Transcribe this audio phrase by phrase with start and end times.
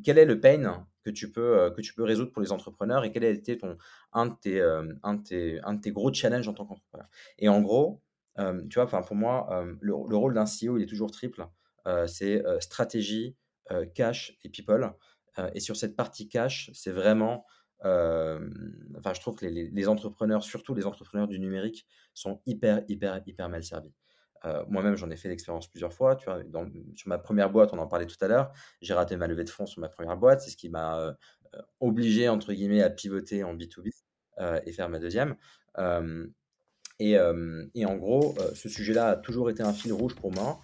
[0.00, 3.12] quel est le pain que tu peux, que tu peux résoudre pour les entrepreneurs et
[3.12, 3.76] quel a été ton,
[4.12, 7.08] un, de tes, un, de tes, un de tes gros challenges en tant qu'entrepreneur?
[7.38, 8.00] Et en gros,
[8.38, 11.46] tu vois, pour moi, le, le, rôle d'un CEO, il est toujours triple.
[12.06, 13.36] c'est stratégie,
[13.94, 14.92] cash et people.
[15.54, 17.44] et sur cette partie cash, c'est vraiment
[17.84, 23.48] enfin, je trouve que les, entrepreneurs, surtout les entrepreneurs du numérique, sont hyper, hyper, hyper
[23.48, 23.92] mal servis.
[24.68, 26.16] Moi-même, j'en ai fait l'expérience plusieurs fois.
[26.16, 26.40] Tu vois,
[26.94, 29.50] sur ma première boîte, on en parlait tout à l'heure, j'ai raté ma levée de
[29.50, 30.40] fonds sur ma première boîte.
[30.40, 31.16] C'est ce qui m'a
[31.80, 33.90] obligé, entre guillemets, à pivoter en B2B
[34.64, 35.36] et faire ma deuxième.
[36.98, 37.12] Et,
[37.74, 40.60] et, en gros, ce sujet-là a toujours été un fil rouge pour moi.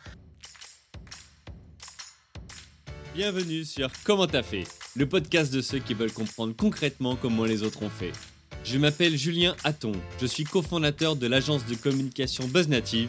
[3.15, 4.65] Bienvenue sur Comment t'as fait
[4.98, 8.11] le podcast de ceux qui veulent comprendre concrètement comment les autres ont fait.
[8.65, 13.09] Je m'appelle Julien Hatton, je suis cofondateur de l'agence de communication BuzzNative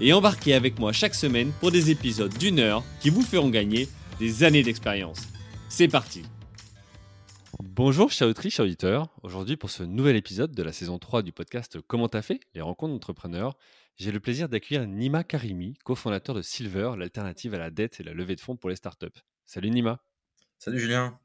[0.00, 3.88] et embarquez avec moi chaque semaine pour des épisodes d'une heure qui vous feront gagner
[4.18, 5.20] des années d'expérience.
[5.68, 6.22] C'est parti
[7.60, 9.08] Bonjour chers autrices, auditeurs.
[9.22, 12.40] Aujourd'hui pour ce nouvel épisode de la saison 3 du podcast Comment t'as fait?
[12.54, 13.56] Les rencontres d'entrepreneurs,
[13.96, 18.14] j'ai le plaisir d'accueillir Nima Karimi, cofondateur de Silver, l'alternative à la dette et la
[18.14, 19.06] levée de fonds pour les startups.
[19.44, 20.00] Salut Nima
[20.58, 21.18] Salut Julien.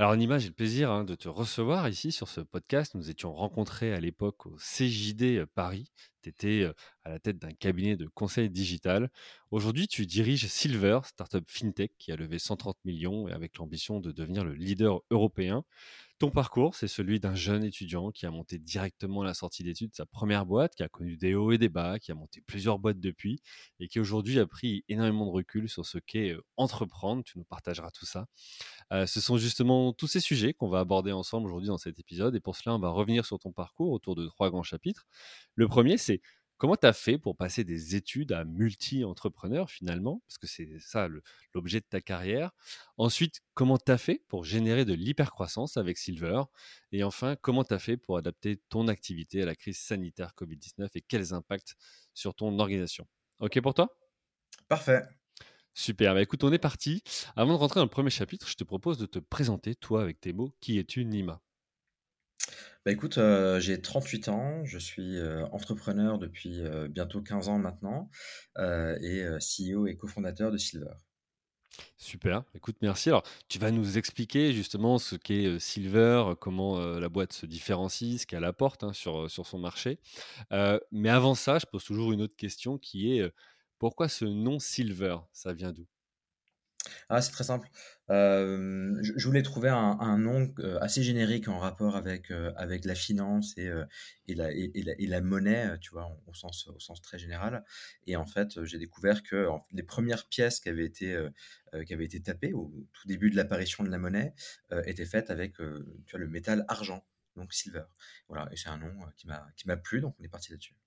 [0.00, 2.94] Alors Nima, j'ai le plaisir hein, de te recevoir ici sur ce podcast.
[2.94, 5.92] Nous étions rencontrés à l'époque au CJD Paris.
[6.22, 6.72] Tu étais
[7.04, 9.10] à la tête d'un cabinet de conseil digital.
[9.50, 14.10] Aujourd'hui, tu diriges Silver, startup fintech qui a levé 130 millions et avec l'ambition de
[14.10, 15.64] devenir le leader européen.
[16.20, 19.94] Ton parcours, c'est celui d'un jeune étudiant qui a monté directement à la sortie d'études
[19.94, 22.78] sa première boîte, qui a connu des hauts et des bas, qui a monté plusieurs
[22.78, 23.40] boîtes depuis
[23.78, 27.24] et qui aujourd'hui a pris énormément de recul sur ce qu'est entreprendre.
[27.24, 28.26] Tu nous partageras tout ça.
[28.90, 32.40] ce sont justement tous ces sujets qu'on va aborder ensemble aujourd'hui dans cet épisode et
[32.40, 35.06] pour cela, on va revenir sur ton parcours autour de trois grands chapitres.
[35.54, 36.20] Le premier, c'est
[36.60, 40.22] Comment tu as fait pour passer des études à multi-entrepreneur finalement?
[40.26, 41.08] Parce que c'est ça
[41.54, 42.50] l'objet de ta carrière.
[42.98, 46.42] Ensuite, comment tu as fait pour générer de l'hypercroissance avec Silver?
[46.92, 50.90] Et enfin, comment tu as fait pour adapter ton activité à la crise sanitaire Covid-19
[50.96, 51.76] et quels impacts
[52.12, 53.06] sur ton organisation?
[53.38, 53.96] Ok pour toi?
[54.68, 55.02] Parfait.
[55.72, 57.02] Super, bah, écoute, on est parti.
[57.36, 60.20] Avant de rentrer dans le premier chapitre, je te propose de te présenter, toi, avec
[60.20, 60.52] tes mots.
[60.60, 61.40] Qui es-tu, Nima?
[62.84, 63.18] Bah, écoute,
[63.58, 65.18] j'ai 38 ans, je suis,
[65.52, 68.10] entrepreneur depuis, bientôt 15 ans maintenant,
[68.58, 70.92] et CEO et cofondateur de Silver.
[71.98, 73.10] Super, écoute, merci.
[73.10, 78.26] Alors, tu vas nous expliquer justement ce qu'est Silver, comment la boîte se différencie, ce
[78.26, 79.98] qu'elle apporte hein, sur, sur son marché.
[80.90, 83.32] mais avant ça, je pose toujours une autre question qui est
[83.78, 85.16] pourquoi ce nom Silver?
[85.32, 85.86] Ça vient d'où?
[87.08, 87.68] Ah, c'est très simple.
[88.10, 93.70] Je voulais trouver un nom, assez générique en rapport avec, avec la finance et
[94.28, 96.08] et la et la monnaie, tu vois?
[96.26, 97.64] au sens au sens très général
[98.06, 101.16] et en fait, j'ai découvert que les premières pièces qui avaient été,
[101.86, 104.34] qui avaient été tapées au tout début de l'apparition de la monnaie,
[104.86, 105.62] étaient faites avec, tu
[106.12, 106.20] vois?
[106.20, 107.04] Le métal argent,
[107.36, 107.84] donc silver.
[108.28, 110.79] Voilà et c'est un nom, qui m'a plu, donc on est parti là-dessus.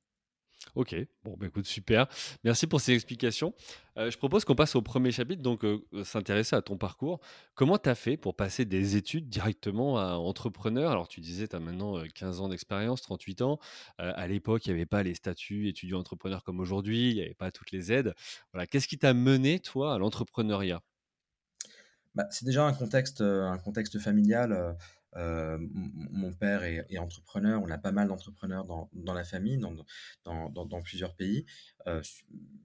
[0.75, 2.07] Ok, bon, bah écoute, super.
[2.44, 3.53] Merci pour ces explications.
[3.97, 7.19] Euh, je propose qu'on passe au premier chapitre, donc euh, euh, s'intéresser à ton parcours.
[7.53, 10.90] Comment tu as fait pour passer des études directement à entrepreneur?
[10.90, 13.59] Alors, tu disais, tu as maintenant 15 ans d'expérience, 38 ans.
[14.00, 17.51] à l'époque, il n'y avait pas les statuts étudiant-entrepreneur comme aujourd'hui, il n'y avait pas
[17.51, 18.16] toutes les aides.
[18.51, 20.81] Voilà, Qu'est-ce qui t'a mené, toi, à l'entrepreneuriat?
[22.16, 24.75] Bah, C'est déjà un contexte familial.
[25.16, 29.74] Euh, mon père est, entrepreneur, on a pas mal d'entrepreneurs dans, dans, la famille, dans,
[30.24, 31.46] dans, dans plusieurs pays,
[31.88, 32.01] euh,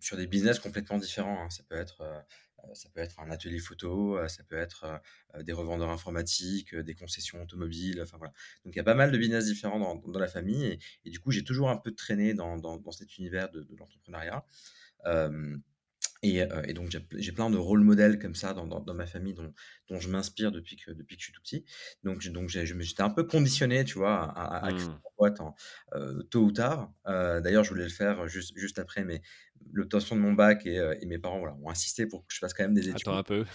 [0.00, 1.44] sur des business complètement différents.
[1.44, 1.50] Hein.
[1.50, 5.00] Ça, peut être, euh, ça peut être un atelier photo, ça peut être
[5.40, 8.32] des revendeurs informatiques, des concessions automobiles, enfin voilà.
[8.64, 11.30] Donc il y a pas mal de business différents dans, la famille, et, du coup
[11.30, 14.44] j'ai toujours un peu traîné dans, cet univers de l'entrepreneuriat.
[16.22, 16.44] Et,
[16.74, 19.52] donc, j'ai plein de rôles modèles comme ça dans, dans, ma famille dont,
[19.88, 21.64] dont je m'inspire depuis que, depuis que je suis tout petit.
[22.02, 25.00] Donc, donc j'étais un peu conditionné, tu vois, à, à, créer une mmh.
[25.16, 25.54] boîte en,
[26.30, 26.92] tôt ou tard.
[27.06, 29.22] D'ailleurs, je voulais le faire juste, juste après mais
[29.72, 32.52] l'obtention de mon bac et, et mes parents voilà, ont insisté pour que je fasse
[32.52, 33.08] quand même des études.
[33.08, 33.44] Attends un peu.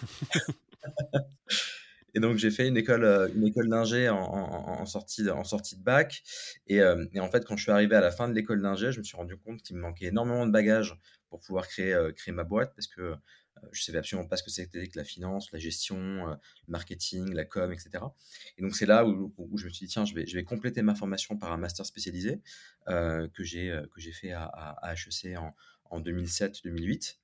[2.16, 5.82] Et donc, j'ai fait une école, une école d'ingé en, en, sortie, en sortie de
[5.82, 6.22] bac.
[6.68, 9.00] Et, et, en fait, quand je suis arrivé à la fin de l'école d'ingé, je
[9.00, 10.96] me suis rendu compte qu'il me manquait énormément de bagages
[11.34, 13.16] pour pouvoir créer, créer ma boîte parce que
[13.62, 16.36] Heu, je savais absolument pas ce que c'était que la finance, la gestion, heu,
[16.66, 18.14] le marketing, la com et cetera.
[18.58, 21.36] Et donc c'est là où je me suis dit: «Tiens, je vais compléter ma formation
[21.36, 22.40] par un master spécialisé»,
[22.86, 23.82] que j'ai,
[24.12, 25.54] fait à HEC en
[25.90, 27.18] en 2007-2008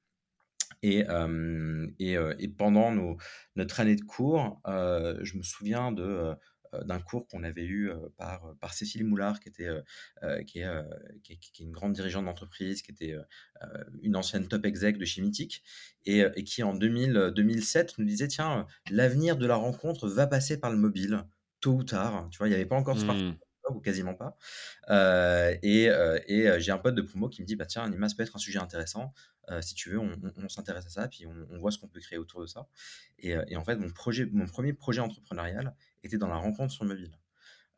[0.82, 1.04] et
[2.56, 3.16] pendant nos
[3.56, 6.34] notre année de cours, je me souviens de,
[6.84, 9.68] d'un cours qu'on avait eu, heu, par, par Cécile Moulard qui était,
[10.46, 10.66] qui est,
[11.22, 13.14] qui est qui est une grande dirigeante d'entreprise, qui était,
[14.02, 15.62] une ancienne top exec de chez Mythic
[16.04, 20.26] et et qui en 2000, heu, 2007 nous disait: «Tiens, l'avenir de la rencontre va
[20.26, 21.24] passer par le mobile,
[21.60, 22.28] tôt ou tard».
[22.30, 22.48] Tu vois?
[22.48, 23.40] Il y avait pas encore de smartphone Mmh.
[23.76, 24.36] Ou quasiment pas.
[24.90, 27.88] Heu et heu et heu, j'ai un pote de promo qui me dit: «Bah tiens,
[27.88, 29.14] Nima, ça peut être un sujet intéressant.
[29.62, 31.88] Si tu veux, on on on s'intéresse à ça, puis on on voit ce qu'on
[31.88, 32.68] peut créer autour de ça»
[33.18, 35.74] et et en fait, mon projet mon 1er projet entrepreneurial
[36.04, 37.12] était dans la rencontre sur mobile,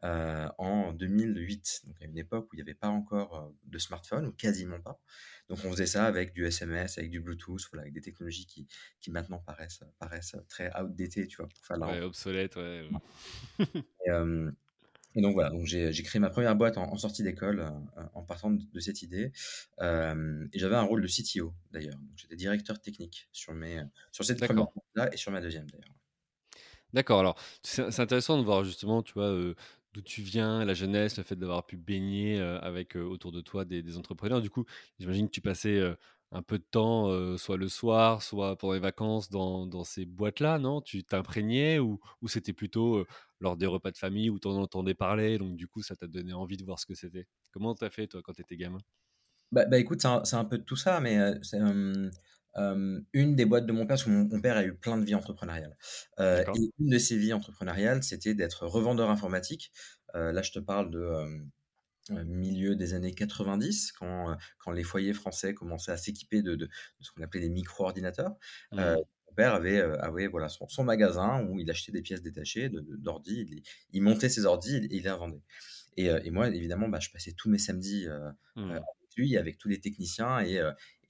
[0.03, 1.83] en 2008.
[1.87, 5.01] Donc à une époque où il y avait pas encore, de smartphone ou quasiment pas.
[5.49, 8.69] Donc on faisait ça avec du SMS, avec du Bluetooth, voilà, avec des technologies qui
[9.01, 11.49] qui maintenant paraissent, paraissent très outdated, tu vois?
[11.49, 12.89] Pour faire la Ouais, obsolète, ouais,
[14.07, 14.11] Et
[15.15, 18.23] et donc voilà, donc j'ai créé ma 1re boîte en en sortie d'école, heu, en
[18.25, 19.33] partant de de cette idée.
[19.81, 21.97] Hem et j'avais un rôle de CTO d'ailleurs.
[21.99, 23.83] Donc j'étais directeur technique sur mes,
[24.13, 24.73] sur cette 1re D'accord.
[24.75, 25.95] boîte-là et sur ma 2e d'ailleurs.
[26.93, 29.55] D'accord, alors c'est intéressant de voir justement, tu vois, heu,
[29.95, 33.83] d'où tu viens, la jeunesse, le fait d'avoir pu baigner, avec, autour de toi des
[33.83, 34.43] des entrepreneurs.
[34.43, 34.67] Du coup,
[34.99, 35.81] j'imagine que tu passais,
[36.33, 40.59] un peu de temps, soit le soir, soit pendant les vacances dans dans ces boîtes-là,
[40.59, 40.81] non?
[40.81, 43.07] Tu t'imprégnais ou ou c'était plutôt,
[43.41, 46.07] lors des repas de famille où tu en entendais parler, donc du coup ça t'a
[46.07, 47.27] donné envie de voir ce que c'était?
[47.53, 48.79] Comment tu as fait toi quand tu étais gamin?
[49.53, 51.59] Bah bah, écoute, c'est un peu de tout ça, mais c'est,
[53.13, 55.05] une des boîtes de mon père parce que mon mon père a eu plein de
[55.05, 55.77] vies entrepreneuriales,
[56.19, 56.45] et
[56.79, 59.73] une de ses vies entrepreneuriales, c'était d'être revendeur informatique.
[60.15, 61.49] Là, je te parle de,
[62.11, 66.67] milieu des années 90 quand, heu, quand les foyers français commençaient à s'équiper de de
[66.67, 66.71] de
[67.01, 68.37] ce qu'on appelait des micro-ordinateurs.
[68.79, 69.03] Heu, Mmh.
[69.29, 73.63] mon père avait, avait voilà son son magasin où il achetait des pièces détachées d'ordi,
[73.91, 75.43] il montait ses ordis et il les revendait
[75.97, 78.09] et et moi évidemment, bah, je passais tous mes samedis,
[78.57, 78.83] Mmh.
[79.01, 80.61] avec lui, avec tous les techniciens et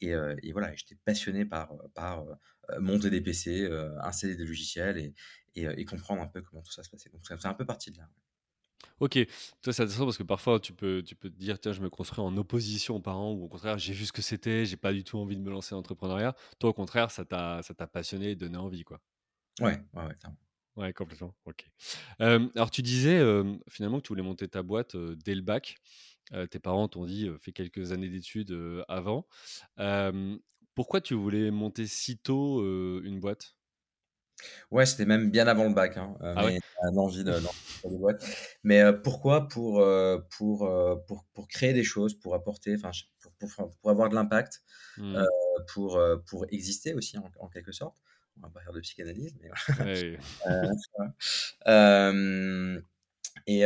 [0.01, 0.11] et
[0.43, 2.25] et voilà j'étais passionné par, par,
[2.81, 3.69] monter des PC,
[4.03, 5.15] installer des logiciels
[5.55, 7.11] et comprendre un peu comment tout ça se passait.
[7.11, 8.09] Donc ça c'est un peu parti de là.
[9.01, 9.19] OK.
[9.63, 11.91] Toi, c'est intéressant parce que parfois tu peux tu peux te dire: «Tiens, je me
[11.91, 14.93] construis en opposition aux parents» ou au contraire: «J'ai vu ce que c'était, j'ai pas
[14.93, 16.35] du tout envie de me lancer dans l'entrepreneuriat».
[16.59, 19.01] Toi, au contraire, ça t'a ça t'a passionné et donné envie, quoi?
[19.61, 20.39] Ouais, ouais, ouais, clairement.
[20.77, 21.67] Ouais, complètement, OK.
[22.19, 23.21] Alors tu disais,
[23.69, 25.77] finalement que tu voulais monter ta boîte, dès le bac.
[26.51, 28.57] Tes parents t'ont dit, «Fais quelques années d'études,
[28.89, 29.27] avant».
[30.75, 32.63] Pourquoi tu voulais monter si tôt,
[33.03, 33.57] une boîte?
[34.71, 36.53] Ouais, c'était même bien avant le bac, hein, heu, Ah ouais?
[36.53, 37.41] mais heu, l'envie de
[37.85, 38.25] des boîtes.
[38.65, 39.49] Mais heu, pourquoi?
[39.49, 40.69] Pour, heu, pour,
[41.07, 42.91] pour pour créer des choses, pour apporter, enfin,
[43.21, 44.63] pour pour pour avoir de l'impact,
[44.97, 45.27] Mmh.
[45.73, 47.97] pour, pour exister aussi en en quelque sorte?
[48.37, 50.27] On va pas faire de psychanalyse, mais Ouais.
[53.47, 53.61] et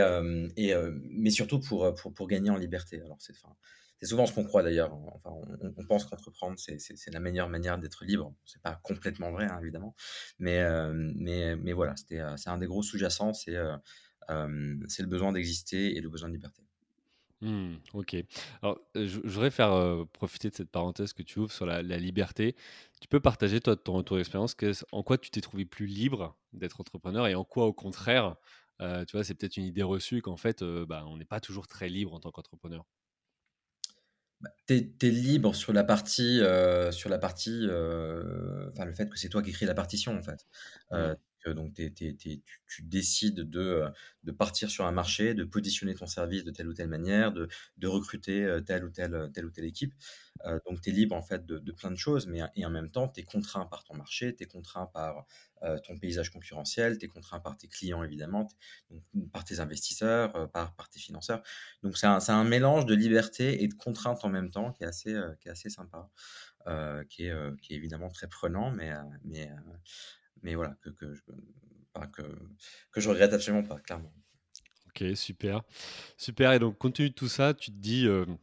[0.57, 3.01] et mais surtout pour, pour pour gagner en liberté.
[3.03, 3.55] Alors c'est enfin,
[4.01, 5.31] c'est souvent ce qu'on croit d'ailleurs, enfin
[5.79, 6.79] on pense qu'entreprendre c'est
[7.13, 8.35] la meilleure manière d'être libre.
[8.45, 9.95] C'est pas complètement vrai, hein, évidemment,
[10.39, 13.73] mais hem, mais mais voilà, heu, c'est un des gros sous-jacents, c'est, heu,
[14.29, 16.63] hem, c'est le besoin d'exister et le besoin de liberté.
[17.43, 18.17] Mmh, OK.
[18.63, 22.57] Alors, je voudrais faire, profiter de cette parenthèse que tu ouvres sur la liberté.
[23.01, 24.57] Tu peux partager, toi, ton retour d'expérience,
[24.93, 28.37] en quoi tu t'es trouvé plus libre d'être entrepreneur et en quoi, au contraire,
[28.81, 31.89] tu vois, c'est peut-être une idée reçue qu'en fait, bah, on n'est pas toujours très
[31.91, 32.87] libre en tant qu'entrepreneur?
[34.41, 39.09] Bah, tu es libre sur la partie, heu, sur la partie, heu, enfin, le fait
[39.09, 40.47] que c'est toi qui écris la partition, en fait.
[40.93, 41.13] Mmh.
[41.51, 43.89] Donc tu es tu es tu es tu tu décides de, heu,
[44.25, 47.49] de partir sur un marché, de positionner ton service de telle ou telle manière, de
[47.87, 49.95] recruter, heu, telle ou telle, heu, telle ou telle équipe.
[50.67, 53.09] Donc tu es libre, en fait, de plein de choses, mais et en même temps,
[53.09, 55.25] tu es contraint par ton marché, tu es contraint par,
[55.85, 58.47] ton paysage concurrentiel, tu es contraint par tes clients, évidemment,
[59.33, 61.43] par tes investisseurs, par tes financeurs.
[61.83, 65.71] Donc c'est un mélange de liberté et de contraintes en même temps qui est assez,
[65.71, 66.11] sympa,
[67.09, 67.35] qui est,
[67.71, 68.93] évidemment très prenant, mais
[70.43, 71.23] mais voilà, que que je
[72.91, 74.13] que je regrette absolument pas, clairement.
[74.89, 75.63] OK, super.
[76.19, 78.39] Super et donc compte tenu de tout ça, tu te dis, hem: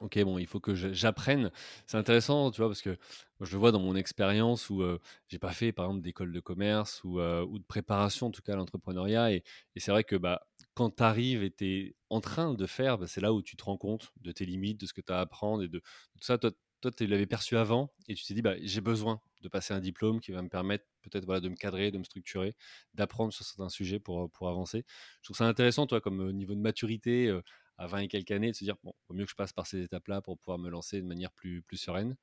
[0.00, 1.52] «OK, bon, il faut que j'apprenne».
[1.86, 2.68] C'est intéressant, tu vois?
[2.70, 2.98] Parce que
[3.40, 6.40] je le vois dans mon expérience où, heu, j'ai pas fait, par exemple, d'école de
[6.40, 9.44] commerce ou, heu, ou de préparation, en tout cas, à l'entrepreneuriat et
[9.78, 10.42] c'est vrai que, bah,
[10.74, 13.56] quand tu arrives et tu es en train de faire, bah, c'est là où tu
[13.56, 15.80] te rends compte de tes limites, de ce que tu as à apprendre et de
[15.80, 16.38] tout ça.
[16.38, 16.52] Toi
[16.94, 20.20] tu l'avais perçu avant et tu t'es dit: «Bah, j'ai besoin de passer un diplôme
[20.20, 22.54] qui va me permettre peut-être, voilà, de me cadrer, de me structurer,
[22.94, 24.84] d'apprendre sur certains sujets pour, pour avancer».
[25.22, 27.38] Je trouve ça intéressant, toi, comme, heu, niveau de maturité,
[27.78, 29.66] à 20 et quelques années, de se dire, bon, vaut mieux que je passe par
[29.66, 32.16] ces étapes-là pour pouvoir me lancer de manière plus, sereine.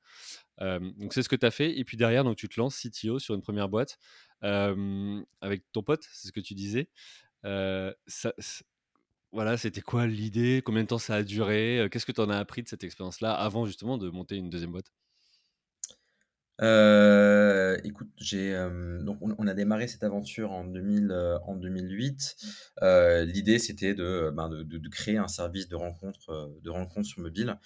[0.60, 1.78] donc c'est ce que tu as fait.
[1.78, 3.98] Et puis derrière, donc, tu te lances CTO sur une première boîte
[4.42, 6.88] avec ton pote, c'est ce que tu disais.
[9.34, 10.62] Voilà, c'était quoi l'idée?
[10.64, 11.88] Combien de temps ça a duré?
[11.90, 14.70] Qu'est-ce que tu en as appris de cette expérience-là avant justement de monter une deuxième
[14.70, 14.92] boîte?
[16.62, 18.52] Heu, écoute, j'ai,
[19.02, 21.12] donc on a démarré cette aventure en 2000,
[21.46, 22.36] en 2008.
[23.26, 27.58] l'idée c'était de, ben, de créer un service de rencontre, de sur mobile.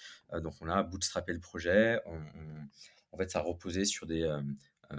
[0.43, 2.01] donc on a bootstrappé le projet.
[3.13, 4.27] en fait, ça reposait sur des,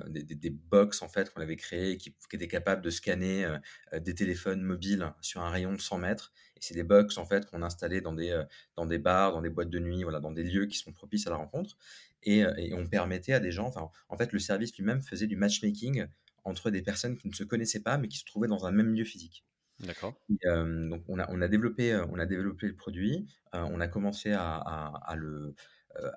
[0.07, 3.57] des des box en fait qu'on avait créées qui qui étaient capables de scanner,
[3.93, 7.47] des téléphones mobiles sur un rayon de 100 mètres et c'est des box en fait
[7.47, 8.43] qu'on installait dans des,
[8.75, 11.25] dans des bars, dans des boîtes de nuit, voilà, dans des lieux qui sont propices
[11.25, 11.75] à la rencontre
[12.23, 16.05] et, on permettait à des gens, enfin, en fait, le service lui-même faisait du matchmaking
[16.43, 18.93] entre des personnes qui ne se connaissaient pas, mais qui se trouvaient dans un même
[18.93, 19.45] lieu physique.
[19.79, 20.13] D'accord.
[20.29, 24.57] donc on a, on a, développé, on a développé le produit, on a commencé à,
[24.57, 25.55] à, le,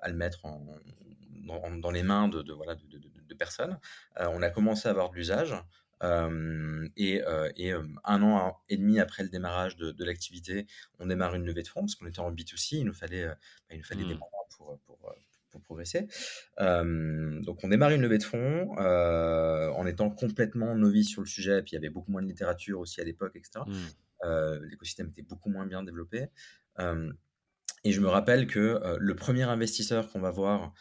[0.01, 0.65] à le mettre en,
[1.77, 3.77] dans, les mains de, de voilà, de, de personnes.
[4.17, 5.53] on a commencé à avoir de l'usage.
[6.95, 7.21] et,
[7.57, 7.71] et
[8.03, 10.67] un an et demi après le démarrage de, l'activité,
[10.99, 13.35] on démarre une levée de fonds parce qu'on était en B2C, il nous fallait, bah,
[13.71, 14.19] il nous fallait des mmh.
[14.19, 15.15] moyens pour, pour,
[15.49, 16.07] pour progresser.
[16.57, 21.61] donc on démarre une levée de fonds en étant complètement novice sur le sujet, et
[21.61, 23.65] puis il y avait beaucoup moins de littérature aussi à l'époque, etc.
[23.65, 24.59] Mmh.
[24.69, 26.27] L'écosystème était beaucoup moins bien développé.
[27.83, 30.73] Et je me rappelle que le premier investisseur qu'on va voir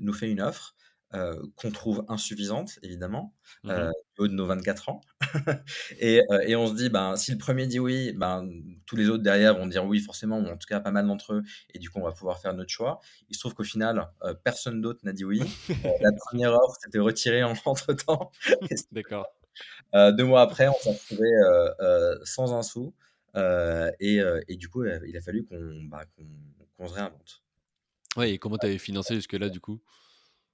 [0.00, 0.76] nous fait une offre
[1.14, 5.00] euh, qu'on trouve insuffisante, évidemment, mmh euh, haut de nos 24 ans.
[6.00, 8.48] et, euh, et, on se dit, ben, si le premier dit oui, ben,
[8.86, 11.34] tous les autres derrière vont dire oui, forcément, ou en tout cas pas mal d'entre
[11.34, 11.42] eux,
[11.72, 12.98] et du coup, on va pouvoir faire notre choix.
[13.28, 14.08] Il se trouve qu'au final,
[14.42, 15.40] personne d'autre n'a dit oui.
[16.00, 18.32] la première offre s'était retirée en, entre temps.
[18.90, 19.28] D'accord.
[19.94, 21.28] deux mois après, on s'est retrouvé
[22.24, 22.94] sans un sou.
[23.36, 26.04] Et, et, du coup, il a fallu qu'on bah,
[26.86, 27.42] se réinvente.
[28.16, 29.80] Ouais, et comment tu avais financé jusque-là, du coup?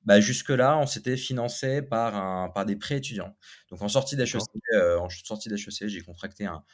[0.05, 3.37] Bah, jusque-là, on s'était financé par, un, par des prêts étudiants.
[3.71, 4.43] Donc en sortie d'HEC,
[4.75, 6.65] euh, en sortie d'HEC, j'ai contracté un,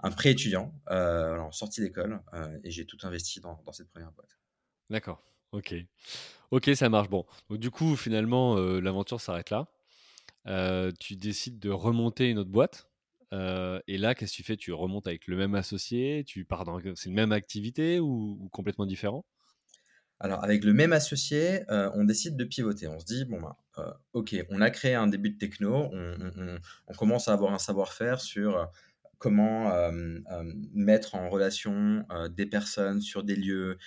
[0.00, 3.90] un prêt étudiant euh, en sortie d'école euh, et j'ai tout investi dans, dans, cette
[3.90, 4.38] première boîte.
[4.88, 5.22] D'accord,
[5.52, 5.74] ok.
[6.50, 7.10] Ok, ça marche.
[7.10, 9.66] Bon, donc du coup, finalement, l'aventure s'arrête là.
[10.98, 12.87] tu décides de remonter une autre boîte.
[13.32, 14.56] Et là, qu'est-ce que tu fais?
[14.56, 18.86] Tu remontes avec le même associé Tu pars dans c'est une même activité ou complètement
[18.86, 19.24] différent?
[20.20, 22.88] Alors, avec le même associé, on décide de pivoter.
[22.88, 27.28] On se dit, bon, ben, ok, on a créé un début de techno, on, commence
[27.28, 28.70] à avoir un savoir-faire sur
[29.18, 29.72] comment
[30.72, 33.78] mettre en relation des personnes sur des lieux,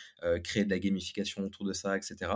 [0.43, 2.31] créer de la gamification autour de ça, etc.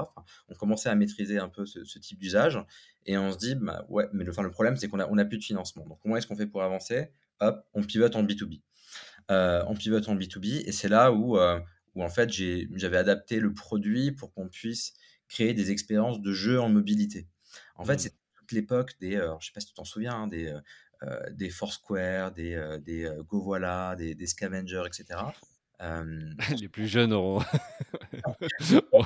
[0.49, 2.59] on commençait à maîtriser un peu ce, type d'usage
[3.05, 5.25] et on se dit, bah, ouais, mais le, le problème, c'est qu'on n'a on a
[5.25, 5.85] plus de financement.
[5.85, 7.09] Donc, comment est-ce qu'on fait pour avancer?
[7.41, 8.61] Hop, on pivote en B2B.
[9.29, 11.37] on pivote en B2B et c'est là où
[11.95, 14.93] où en fait j'avais adapté le produit pour qu'on puisse
[15.27, 17.27] créer des expériences de jeu en mobilité.
[17.75, 17.99] En fait, mmh.
[17.99, 20.53] c'est toute l'époque des, euh, je sais pas si tu t'en souviens, hein, des,
[21.31, 25.19] des Foursquare, des, des GoVoila, des, des Scavengers, etc.
[26.59, 27.41] Les plus jeunes auront,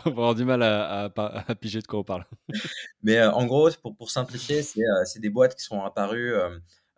[0.06, 2.26] avoir du mal à, à, piger de quoi on parle.
[3.02, 6.34] Mais en gros, pour, pour simplifier, c'est des boîtes qui sont apparues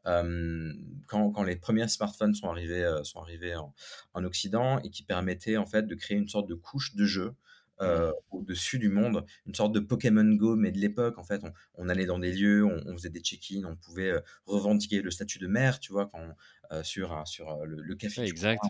[0.03, 3.74] quand, quand, les premiers smartphones sont arrivés, sont arrivés en,
[4.13, 7.36] en, Occident et qui permettaient en fait de créer une sorte de couche de jeu
[7.82, 11.42] euh, au-dessus du monde, une sorte de Pokémon Go, mais de l'époque, en fait,
[11.76, 14.14] on, allait dans des lieux, on, faisait des check-in, on pouvait
[14.46, 18.24] revendiquer le statut de maire, tu vois, quand, sur, sur le, café.
[18.24, 18.62] exact.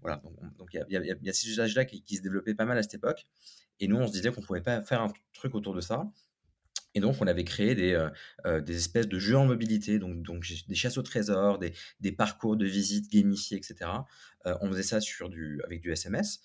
[0.00, 0.22] Voilà,
[0.58, 2.94] donc il y, y, a, ces usages-là qui, qui, se développaient pas mal à cette
[2.94, 3.26] époque.
[3.80, 6.06] Et nous, on se disait qu'on pouvait pas faire un truc autour de ça.
[6.94, 8.10] Et donc, on avait créé des, euh,
[8.46, 12.12] euh, des espèces de jeux en mobilité, donc, donc des chasses au trésor, des, des
[12.12, 13.90] parcours de visite gamifiés, etc.
[14.46, 16.40] Euh, on faisait ça sur du, avec du SMS.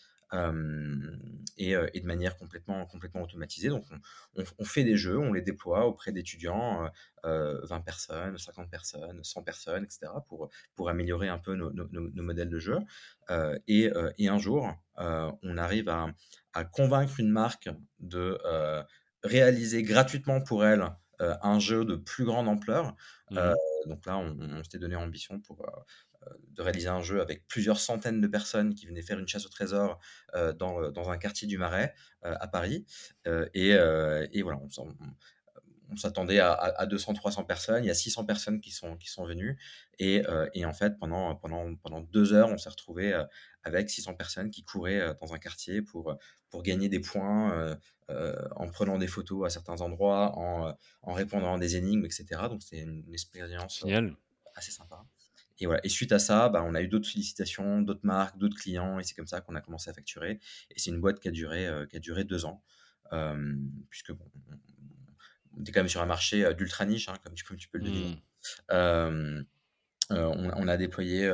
[1.58, 3.70] Et, et, de manière complètement, complètement automatisée.
[3.70, 3.86] Donc,
[4.36, 6.90] on, on, fait des jeux, on les déploie auprès d'étudiants,
[7.24, 12.24] 20 personnes, 50 personnes, 100 personnes, etc., pour, pour améliorer un peu nos, nos, nos
[12.24, 12.78] modèles de jeu.
[13.68, 16.08] Et, et, un jour, on arrive à,
[16.54, 17.70] à, convaincre une marque
[18.00, 18.38] de
[19.24, 22.96] réaliser gratuitement pour elle euh, un jeu de plus grande ampleur.
[23.32, 23.54] Mmh euh,
[23.88, 25.66] donc là, on, s'était donné ambition pour
[26.50, 29.50] de réaliser un jeu avec plusieurs centaines de personnes qui venaient faire une chasse au
[29.50, 30.00] trésor
[30.34, 32.86] dans, dans, un quartier du Marais à Paris.
[33.54, 34.96] Et, et, voilà, on,
[35.90, 37.84] on s'attendait à, 200-300 personnes.
[37.84, 39.58] Il y a 600 personnes qui sont, qui sont venues.
[40.00, 43.20] Et, et en fait, pendant, pendant, pendant deux heures, on s'est retrouvé
[43.64, 46.18] avec 600 personnes qui couraient dans un quartier pour,
[46.50, 47.78] pour gagner des points
[48.10, 52.26] en prenant des photos à certains endroits, en, en répondant à des énigmes, etc.
[52.50, 53.86] Donc, c'est une, expérience
[54.56, 55.06] assez sympa.
[55.60, 58.58] Et voilà et suite à ça, bah, on a eu d'autres sollicitations, d'autres marques, d'autres
[58.58, 60.40] clients et c'est comme ça qu'on a commencé à facturer
[60.72, 62.64] et c'est une boîte qui a duré, heu, qui a duré 2 ans,
[63.12, 64.26] hem, puisque bon,
[65.56, 67.70] on était quand même sur un marché, heu, d'ultra niche, hein, comme tu comme tu
[67.70, 68.10] peux le deviner.
[68.72, 68.74] Mmh.
[68.74, 69.46] Heu,
[70.10, 71.30] on on a déployé,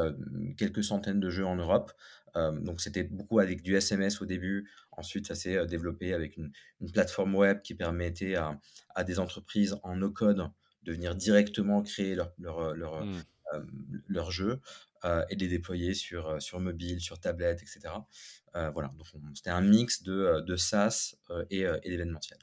[0.57, 1.91] quelques centaines de jeux en Europe,
[2.35, 4.69] donc c'était beaucoup avec du SMS au début.
[4.91, 6.51] Ensuite, ça s'est, développé avec une
[6.81, 8.59] une plateforme web qui permettait à
[8.95, 10.49] à des entreprises en no code
[10.83, 12.73] de venir directement créer leur leur,
[13.05, 13.21] Mmh.
[13.53, 14.59] Hem, leurs jeux,
[15.05, 18.07] heu, et de les déployer sur, heu, sur mobile, sur tablette et cetera.
[18.55, 21.15] Heu, voilà, donc on c'était un mix de, de SaaS,
[21.49, 22.39] et d'événementiel.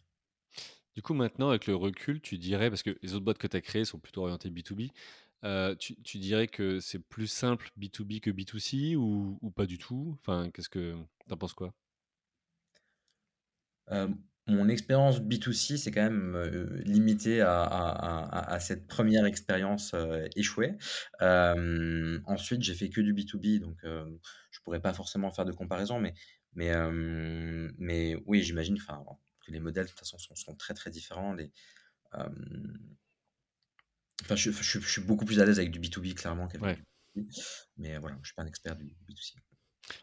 [0.95, 3.57] Du coup, maintenant, avec le recul, tu dirais, parce que les autres boîtes que tu
[3.57, 4.91] as créées sont plutôt orientées B2B,
[5.45, 9.79] heu, tu tu dirais que c'est plus simple B2B que B2C ou ou pas du
[9.79, 10.17] tout?
[10.21, 10.97] Enfin, qu'est-ce que
[11.29, 11.73] tu en penses quoi?
[14.47, 19.95] Mon expérience B2C, c'est quand même, heu, limité à à à à cette première expérience,
[19.95, 20.77] heu, échouée.
[21.21, 24.19] Hem, ensuite, j'ai fait que du B2B, donc heu,
[24.51, 26.15] je pourrais pas forcément faire de comparaison, mais
[26.55, 29.05] mais hem, mais oui, j'imagine, enfin,
[29.47, 31.33] que les modèles, de toute façon, sont sont très, très différents.
[31.35, 31.53] Les,
[32.15, 32.97] hem,
[34.23, 36.81] enfin, je je je suis beaucoup plus à l'aise avec du B2B, clairement, qu'avec Ouais.
[37.15, 37.43] du B2C,
[37.77, 39.35] mais voilà, je suis pas un expert du B2C.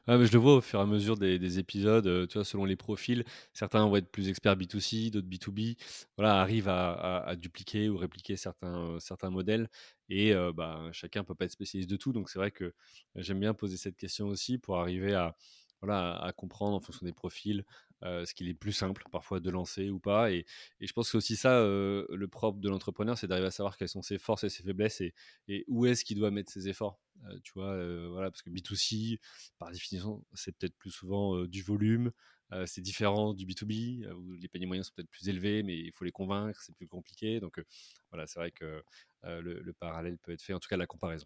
[0.07, 2.33] Ah, mais je le vois au fur et à mesure des des épisodes, heu, tu
[2.37, 5.75] vois, selon les profils, certains vont être plus experts B2C, d'autres B2B.
[6.17, 9.69] Voilà, arrivent à à dupliquer ou répliquer certains, heu, certains modèles
[10.09, 12.13] et heu, bah, chacun peut pas être spécialiste de tout.
[12.13, 12.73] Donc c'est vrai que
[13.15, 15.35] j'aime bien poser cette question aussi pour arriver à,
[15.81, 17.63] voilà, à comprendre en fonction des profils,
[18.03, 20.45] heu, ce qu'il est plus simple parfois de lancer ou pas et
[20.79, 23.77] et je pense que aussi ça, heu, le propre de l'entrepreneur, c'est d'arriver à savoir
[23.77, 25.13] quelles sont ses forces et ses faiblesses et
[25.47, 26.99] et où est-ce qu'il doit mettre ses efforts.
[27.29, 27.75] Heu, tu vois,
[28.09, 29.19] voilà, parce que B2C,
[29.57, 32.11] par définition, c'est peut-être plus souvent euh, du volume.
[32.53, 35.77] euh, c'est différent du B2B, euh, où les paniers moyens sont peut-être plus élevés, mais
[35.79, 37.39] il faut les convaincre, c'est plus compliqué.
[37.39, 37.63] Donc euh,
[38.11, 38.83] voilà, c'est vrai que
[39.25, 41.25] euh, le, le parallèle peut être fait, en tout cas la comparaison.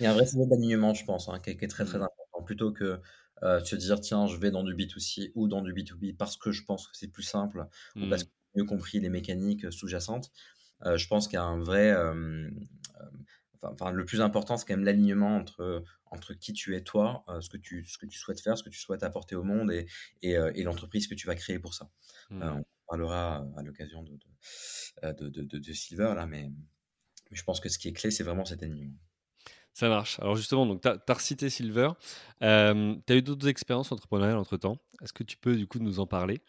[0.00, 1.84] Il y a un vrai sujet d'alignement, je pense, hein, qui est qui est très,
[1.84, 2.42] très Mm, important.
[2.44, 3.00] Plutôt que,
[3.42, 6.52] heu, se dire: «Tiens, je vais dans du B2C ou dans du B2B parce que
[6.52, 7.66] je pense que c'est plus simple
[8.00, 10.30] ou parce mm, que j'ai mieux compris les mécaniques, heu, sous-jacentes».
[10.86, 12.68] Heu, je pense qu'il y a un vrai, hem,
[13.00, 13.24] hem,
[13.62, 17.24] enfin enfin, le plus important, c'est quand même l'alignement entre, entre qui tu es toi,
[17.40, 19.70] ce que tu ce que tu souhaites faire, ce que tu souhaites apporter au monde
[19.72, 19.86] et
[20.22, 21.90] et l'entreprise que tu vas créer pour ça.
[22.42, 22.58] Heu, mm.
[22.60, 24.12] on parlera, à l'occasion de
[25.02, 26.50] de, de de de de Silver là, mais
[27.30, 28.98] mais je pense que ce qui est clé, c'est vraiment cet alignement.
[29.78, 30.18] Ça marche.
[30.18, 31.90] Alors justement, tu as, recité Silver.
[32.40, 34.76] tu as eu d'autres expériences entrepreneuriales entre-temps?
[35.00, 36.42] Est-ce que tu peux du coup nous en parler?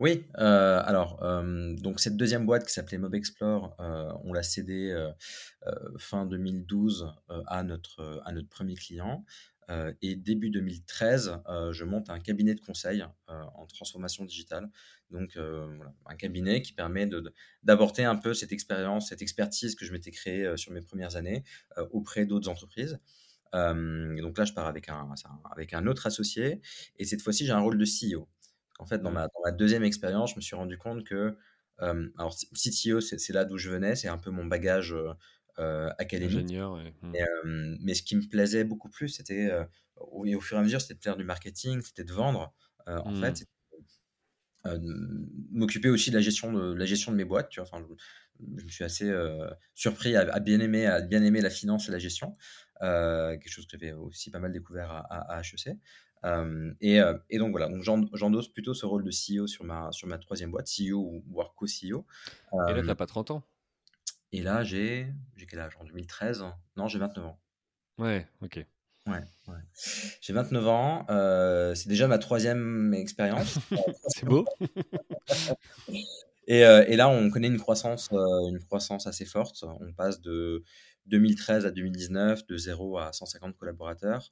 [0.00, 4.90] Oui, heu, alors, hem, donc cette deuxième boîte qui s'appelait Mobexplore, heu, on l'a cédée,
[5.98, 9.24] fin 2012, heu, à notre, à notre 1 client,
[10.02, 14.68] et début 2013, heu, je monte un cabinet de conseil, en transformation digitale.
[15.10, 17.08] Donc, heu, voilà, un cabinet qui permet
[17.62, 21.16] d'aborder un peu cette expérience, cette expertise que je m'étais créée, heu, sur mes premières
[21.16, 21.44] années,
[21.78, 22.98] heu, auprès d'autres entreprises.
[23.54, 25.08] Et donc là, je pars avec un
[25.52, 26.60] avec un autre associé
[26.98, 28.28] et cette fois-ci, j'ai un rôle de CEO.
[28.80, 29.18] En fait, dans Mm.
[29.18, 31.36] ma dans ma 2 expérience, je me suis rendu compte que,
[31.78, 34.94] alors CTO, c'est là d'où je venais, c'est un peu mon bagage,
[35.98, 36.58] académique.
[36.58, 36.92] Ingénieur, ouais.
[37.02, 37.16] Mm.
[37.18, 39.50] Et hem, mais ce qui me plaisait beaucoup plus, c'était,
[40.26, 42.54] et au fur et à mesure, c'était de faire du marketing, c'était de vendre,
[42.86, 43.12] en Mm.
[43.14, 43.46] fait,
[45.50, 47.68] m'occuper aussi de la gestion de la gestion de mes boîtes, tu vois?
[47.72, 47.94] Enfin, je
[48.58, 51.88] je me suis assez, heu, surpris à à bien aimer à bien aimer la finance
[51.88, 52.36] et la gestion,
[52.82, 55.78] heu, quelque chose que j'avais aussi pas mal découvert à à à HEC.
[56.80, 56.98] Et
[57.30, 60.18] et donc voilà, donc j'en j'endosse plutôt ce rôle de CEO sur ma sur ma
[60.18, 62.06] 3 boîte, CEO ou voire co-CEO.
[62.66, 63.42] Et là, Hem t'as pas 30 ans?
[64.30, 65.76] et là, j'ai j'ai quel âge?
[65.80, 66.44] En 2013?
[66.76, 67.42] Non, j'ai 29 ans.
[67.98, 68.66] Ouais, ok.
[69.06, 69.54] Ouais, ouais.
[70.20, 73.60] J'ai 29 ans, heu, c'est déjà ma troisième expérience.
[74.08, 74.52] C'est beau.
[76.46, 78.16] Et, heu, et là, on connaît une croissance, heu,
[78.48, 79.64] une croissance assez forte.
[79.64, 80.62] On passe de
[81.06, 84.30] 2013 à 2019, de 0 à 150 collaborateurs,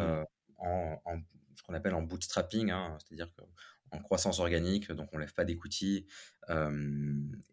[0.00, 0.12] Mm.
[0.12, 0.24] heu,
[0.58, 1.18] en en
[1.56, 6.06] ce qu'on appelle en bootstrapping, hein, c'est-à-dire qu'en croissance organique, donc on lève pas d'equity,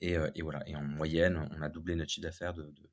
[0.01, 2.83] et voilà et en moyenne, on a doublé notre chiffre d'affaires de de,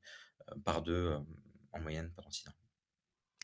[0.55, 1.25] heu, par 2, hem,
[1.73, 2.53] en moyenne pendant 6 ans.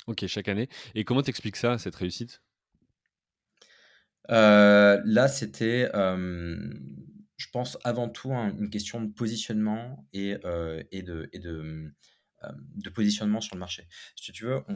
[0.05, 0.67] Ok, chaque année.
[0.95, 2.41] Et comment t'expliques ça, cette réussite?
[4.29, 5.89] Heu, là, c'était,
[7.38, 11.01] je pense avant tout un une question de positionnement et de et
[11.39, 11.93] de, mmh,
[12.75, 13.88] de positionnement sur le marché.
[14.15, 14.75] Si tu veux, on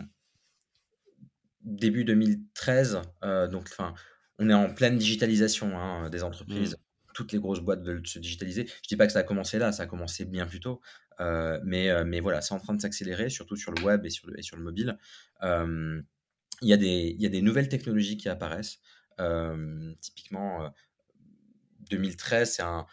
[1.62, 3.94] début 2013, heu, donc enfin,
[4.40, 6.74] on est en pleine digitalisation, hein, des Mm.
[6.74, 6.78] entreprises.
[7.14, 8.68] Toutes les grosses boîtes veulent se digitaliser.
[8.68, 10.82] Je dis pas que ça a commencé là, ça a commencé bien plus tôt,
[11.20, 14.10] heu, mais heu, mais voilà, c'est en train de s'accélérer, surtout sur le web et
[14.10, 14.98] sur le et sur le mobile.
[16.62, 18.80] Il y a des il y a des nouvelles technologies qui apparaissent.
[20.02, 20.70] Typiquement, heu
[21.90, 22.86] 2013, c'est un,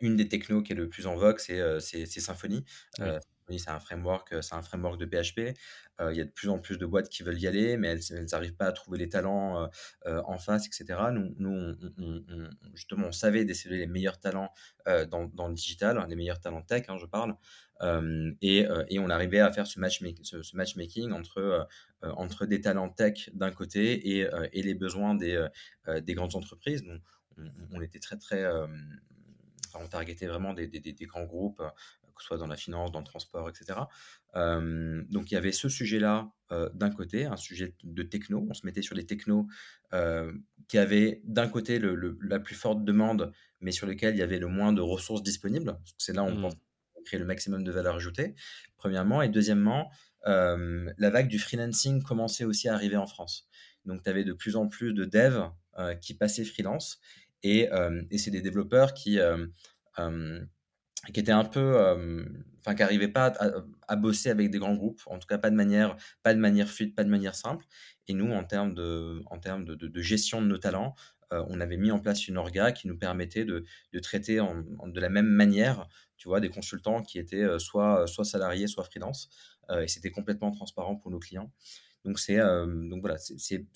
[0.00, 2.64] une des technos qui est le plus en vogue, c'est, Symfony.
[2.98, 3.12] Oui.
[3.48, 5.56] Oui, c'est un framework, c'est un framework de PHP.
[5.98, 8.26] Il y a de plus en plus de boîtes qui veulent y aller, mais elles
[8.30, 9.70] n'arrivent pas à trouver les talents
[10.04, 10.98] en face, etc.
[11.12, 11.76] Nous, on,
[12.74, 14.52] justement, on savait déceler les meilleurs talents
[14.86, 17.34] dans, le digital, les meilleurs talents tech, hein, je parle.
[18.42, 18.66] Et,
[18.98, 25.14] on arrivait à faire ce, matchmaking, entre, des talents tech d'un côté et, les besoins
[25.14, 25.46] des,
[26.02, 26.82] des grandes entreprises.
[26.82, 27.00] Donc,
[27.72, 28.46] on, était très, très.
[29.74, 30.68] On targetait vraiment des
[31.06, 31.62] grands groupes
[32.16, 33.80] que ce soit dans la finance, dans le transport, etc.
[34.34, 36.30] donc il y avait ce sujet-là
[36.74, 38.46] d'un côté, un sujet de techno.
[38.50, 39.46] On se mettait sur des technos
[40.68, 44.38] qui avaient d'un côté le, la plus forte demande, mais sur lesquels il y avait
[44.38, 45.78] le moins de ressources disponibles.
[45.98, 46.42] C'est là où on mmh.
[46.42, 46.54] pense
[47.04, 48.34] créer le maximum de valeur ajoutée,
[48.76, 49.22] premièrement.
[49.22, 49.90] Et deuxièmement,
[50.24, 53.48] la vague du freelancing commençait aussi à arriver en France.
[53.84, 55.50] Donc tu avais de plus en plus de devs
[56.00, 57.00] qui passaient freelance.
[57.42, 57.68] Et,
[58.10, 59.18] et c'est des développeurs qui
[61.12, 61.76] qui était un peu,
[62.60, 63.32] enfin, qui n'arrivait pas
[63.88, 66.68] à, bosser avec des grands groupes, en tout cas pas de manière, pas de manière
[66.68, 67.64] fluide, pas de manière simple.
[68.08, 70.94] Et nous, en termes de, en termes de, gestion de nos talents,
[71.30, 73.64] on avait mis en place une orga qui nous permettait de,
[74.02, 78.84] traiter de la même manière, tu vois, des consultants qui étaient soit, soit salariés, soit
[78.84, 79.28] freelance.
[79.80, 81.52] et c'était complètement transparent pour nos clients.
[82.04, 83.66] Donc c'est, donc voilà, c'est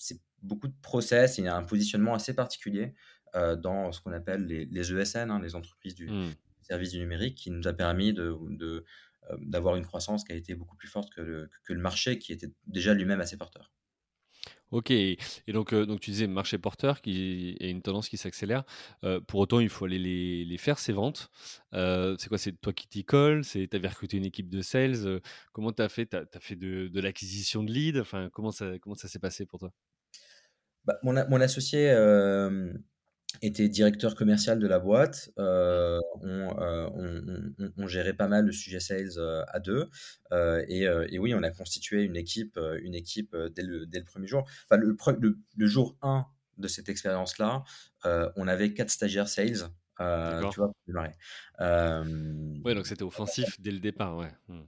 [0.41, 1.39] beaucoup de process.
[1.39, 2.93] Et il y a un positionnement assez particulier
[3.33, 6.31] dans ce qu'on appelle les, ESN, hein, les entreprises du, mmh
[6.71, 8.85] service du numérique qui nous a permis de, de
[9.29, 12.17] euh, d'avoir une croissance qui a été beaucoup plus forte que le, que le marché
[12.17, 13.73] qui était déjà lui-même assez porteur.
[14.71, 15.17] Ok, et
[15.49, 18.63] donc, euh, donc tu disais marché porteur qui est une tendance qui s'accélère.
[19.03, 21.29] Euh, pour autant, il faut aller les, les faire, ces ventes.
[21.73, 23.45] c'est quoi C'est toi qui t'y colles?
[23.45, 25.19] Tu avais recruté une équipe de sales?
[25.51, 26.07] Comment tu as fait?
[26.07, 27.99] Tu as, fait de, de l'acquisition de leads?
[27.99, 29.73] Enfin, Comment ça, comment ça s'est passé pour toi?
[30.85, 31.91] Bah, mon, mon, associé
[33.41, 35.31] était directeur commercial de la boîte.
[35.39, 39.89] Euh, euh, on, on, gérait pas mal le sujet sales euh, à deux.
[40.67, 44.27] Et, et, oui, on a constitué une équipe, une équipe dès, le, dès le premier
[44.27, 44.47] jour.
[44.65, 44.95] Enfin, le,
[45.57, 46.25] le, jour 1
[46.57, 47.63] de cette expérience-là,
[48.35, 49.69] on avait quatre stagiaires sales.
[49.97, 50.03] tu
[50.57, 51.13] vois, pour démarrer.
[51.59, 54.17] ouais, donc c'était offensif dès le départ.
[54.17, 54.61] Ouais, mmh.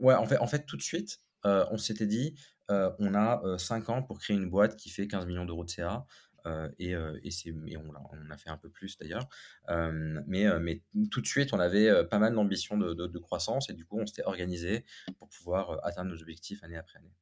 [0.00, 2.34] ouais en, fait, en fait, tout de suite, on s'était dit,
[2.68, 6.04] on a 5 ans pour créer une boîte qui fait 15 millions d'euros de CA.
[6.46, 9.28] Euh, et, euh, et, on, on, a fait un peu plus d'ailleurs.
[9.68, 13.74] Euh, mais, mais tout de suite, on avait pas mal d'ambition de, de, croissance et
[13.74, 14.84] du coup, on s'était organisé
[15.18, 17.12] pour pouvoir atteindre nos objectifs année après année.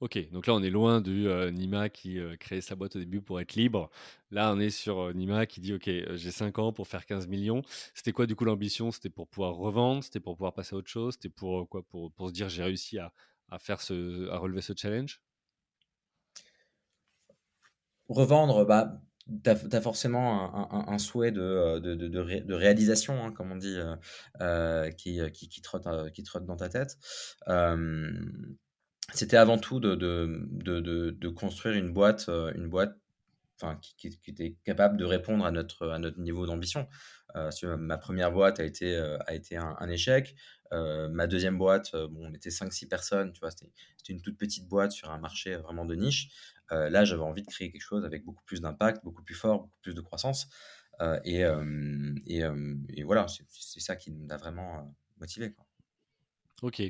[0.00, 3.40] Ok, donc là on est loin du Nima qui créait sa boîte au début pour
[3.40, 3.90] être libre.
[4.30, 7.62] Là on est sur Nima qui dit ok, j'ai 5 ans pour faire 15 millions.
[7.94, 8.90] C'était quoi du coup l'ambition?
[8.90, 10.02] C'était pour pouvoir revendre?
[10.04, 11.14] C'était pour pouvoir passer à autre chose?
[11.14, 11.82] C'était pour quoi?
[11.84, 13.12] Pour, pour, se dire j'ai réussi à,
[13.48, 15.22] à, faire ce, à relever ce challenge?
[18.08, 19.00] Revendre, bah,
[19.42, 23.96] tu as, forcément un, souhait de, de, de, réalisation, hein, comme on dit, euh,
[24.42, 26.98] euh, qui, qui, trotte, qui trotte dans ta tête.
[29.12, 32.96] C'était avant tout de, de, construire une boîte, une boîte
[33.60, 36.86] enfin, qui, qui, était capable de répondre à notre, à notre niveau d'ambition.
[37.36, 40.34] Euh, ma première boîte a été, a été un, échec.
[40.70, 43.72] ma deuxième boîte, bon, on était 5-6 personnes, c'était
[44.12, 46.28] une toute petite boîte sur un marché vraiment de niche.
[46.72, 49.62] Euh, là, j'avais envie de créer quelque chose avec beaucoup plus d'impact, beaucoup plus fort,
[49.62, 50.48] beaucoup plus de croissance.
[51.00, 55.54] Euh, et, euh, et, voilà, c'est ça qui nous a vraiment motivé.
[56.62, 56.82] Ok.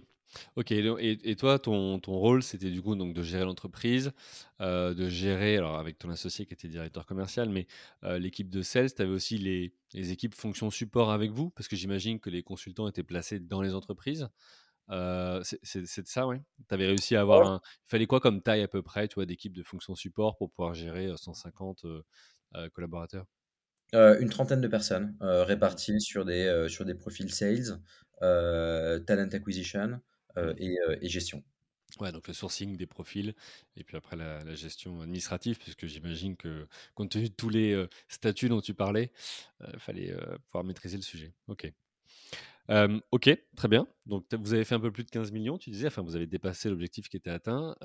[0.56, 4.10] Ok, et, toi, ton, rôle, c'était du coup donc de gérer l'entreprise,
[4.58, 7.68] de gérer, alors avec ton associé qui était directeur commercial, mais
[8.18, 9.72] l'équipe de sales, tu avais aussi les,
[10.10, 13.74] équipes fonction support avec vous, parce que j'imagine que les consultants étaient placés dans les
[13.74, 14.28] entreprises
[14.88, 16.36] c'est ça, oui.
[16.68, 17.60] Tu avais réussi à avoir un.
[17.86, 20.50] Il fallait quoi comme taille à peu près, tu vois, d'équipe de fonction support pour
[20.50, 21.84] pouvoir gérer 150
[22.72, 23.26] collaborateurs?
[23.92, 27.80] Une trentaine de personnes réparties sur des, sur des profils sales,
[28.20, 30.00] talent acquisition
[30.36, 30.40] mmh.
[30.58, 31.42] et, et, gestion.
[32.00, 33.34] Ouais, donc le sourcing des profils
[33.76, 38.48] et puis après la, gestion administrative, puisque j'imagine que compte tenu de tous les statuts
[38.48, 39.12] dont tu parlais,
[39.72, 40.14] il fallait
[40.50, 41.32] pouvoir maîtriser le sujet.
[41.46, 41.72] Ok
[42.68, 43.86] ok, très bien.
[44.06, 45.86] Donc, vous avez fait un peu plus de 15 millions, tu disais.
[45.86, 47.76] Enfin, vous avez dépassé l'objectif qui était atteint.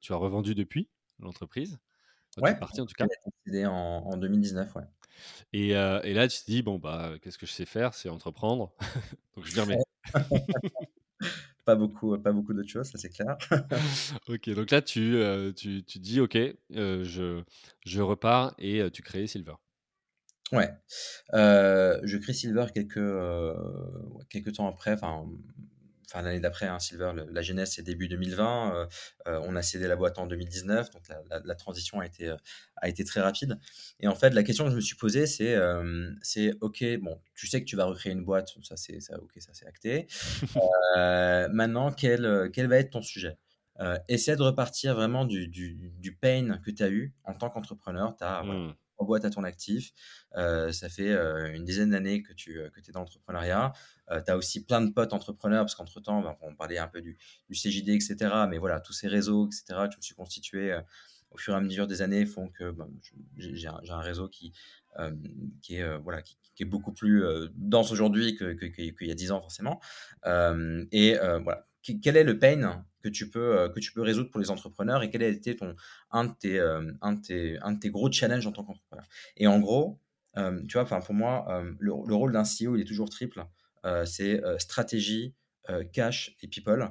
[0.00, 1.78] tu as revendu depuis l'entreprise.
[2.38, 3.06] ouais, parti en tout cas.
[3.66, 4.84] En, en 2019, ouais.
[5.52, 7.94] Et, et, là, tu te dis, bon, bah, qu'est-ce que je sais faire?
[7.94, 8.72] C'est entreprendre.
[9.36, 9.78] donc, je m'y remets.
[11.64, 13.36] pas beaucoup, pas beaucoup d'autres choses, ça c'est clair.
[14.28, 15.18] ok, donc là, tu,
[15.56, 16.38] tu, tu dis, ok,
[16.70, 17.42] je,
[17.84, 19.54] je repars et tu crées Silver.
[20.52, 20.70] Ouais.
[21.34, 23.54] Euh, je crée Silver quelques, euh,
[24.28, 25.24] quelques temps après, enfin,
[26.06, 28.88] enfin l'année d'après, hein, Silver, le- la genèse c'est début 2020.
[29.28, 32.34] euh, on a cédé la boîte en 2019, donc la, la- la transition a été,
[32.76, 33.58] a été très rapide.
[34.00, 35.56] Et en fait, la question que je me suis posée, c'est,
[36.22, 39.30] c'est ok, bon, tu sais que tu vas recréer une boîte, ça c'est, ça, ok,
[39.38, 40.08] ça c'est acté.
[41.52, 43.38] Maintenant, quel, quel va être ton sujet?
[44.08, 48.14] Essaie de repartir vraiment du, du, du pain que tu as eu en tant qu'entrepreneur.
[48.16, 48.60] Tu as voilà,
[49.00, 49.92] Trois boîtes à ton actif.
[50.36, 53.72] Euh, ça fait euh, une dizaine d'années que tu que es dans l'entrepreneuriat.
[54.10, 57.16] tu as aussi plein de potes entrepreneurs, parce qu'entre-temps, ben, on parlait un peu du,
[57.50, 58.16] CJD, etc.
[58.46, 60.82] Mais voilà, tous ces réseaux, etc., que je me suis constitué euh,
[61.30, 62.88] au fur et à mesure des années font que ben,
[63.38, 64.52] j'ai un, réseau qui,
[64.98, 65.10] euh,
[65.70, 69.40] est, euh, voilà, qui, est beaucoup plus euh, dense aujourd'hui qu'il y a 10 ans,
[69.40, 69.80] forcément.
[70.26, 74.02] Euh, et euh, voilà, quel est le pain que tu peux, euh, que tu peux
[74.02, 75.74] résoudre pour les entrepreneurs et quel a été ton,
[76.10, 79.06] un, de tes, euh, un, de tes, un de tes gros challenges en tant qu'entrepreneur?
[79.36, 80.00] Et en gros,
[80.36, 83.44] euh, tu vois, pour moi, le, le rôle d'un CEO, il est toujours triple.
[84.04, 85.34] C'est stratégie,
[85.92, 86.90] cash et people.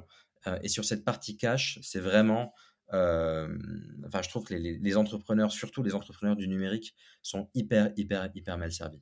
[0.62, 2.52] Et sur cette partie cash, c'est vraiment...
[2.92, 8.58] enfin, je trouve que les entrepreneurs, surtout les entrepreneurs du numérique, sont hyper, hyper, hyper
[8.58, 9.00] mal servis.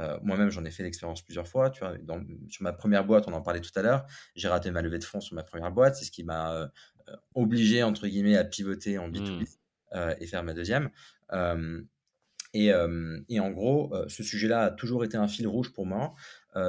[0.00, 1.70] Euh, Moi-même, j'en ai fait l'expérience plusieurs fois.
[1.70, 4.70] Tu vois, dans- sur ma première boîte, on en parlait tout à l'heure, j'ai raté
[4.70, 5.96] ma levée de fonds sur ma première boîte.
[5.96, 6.68] C'est ce qui m'a euh,
[7.08, 9.96] euh, obligé, entre guillemets, à pivoter en B2B Hmm.
[9.96, 10.90] euh, et faire ma deuxième.
[12.54, 12.70] Et,
[13.28, 16.14] et en gros, ce sujet-là a toujours été un fil rouge pour moi.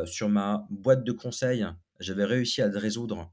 [0.06, 1.66] Sur ma boîte de conseil,
[2.00, 3.32] j'avais réussi à le résoudre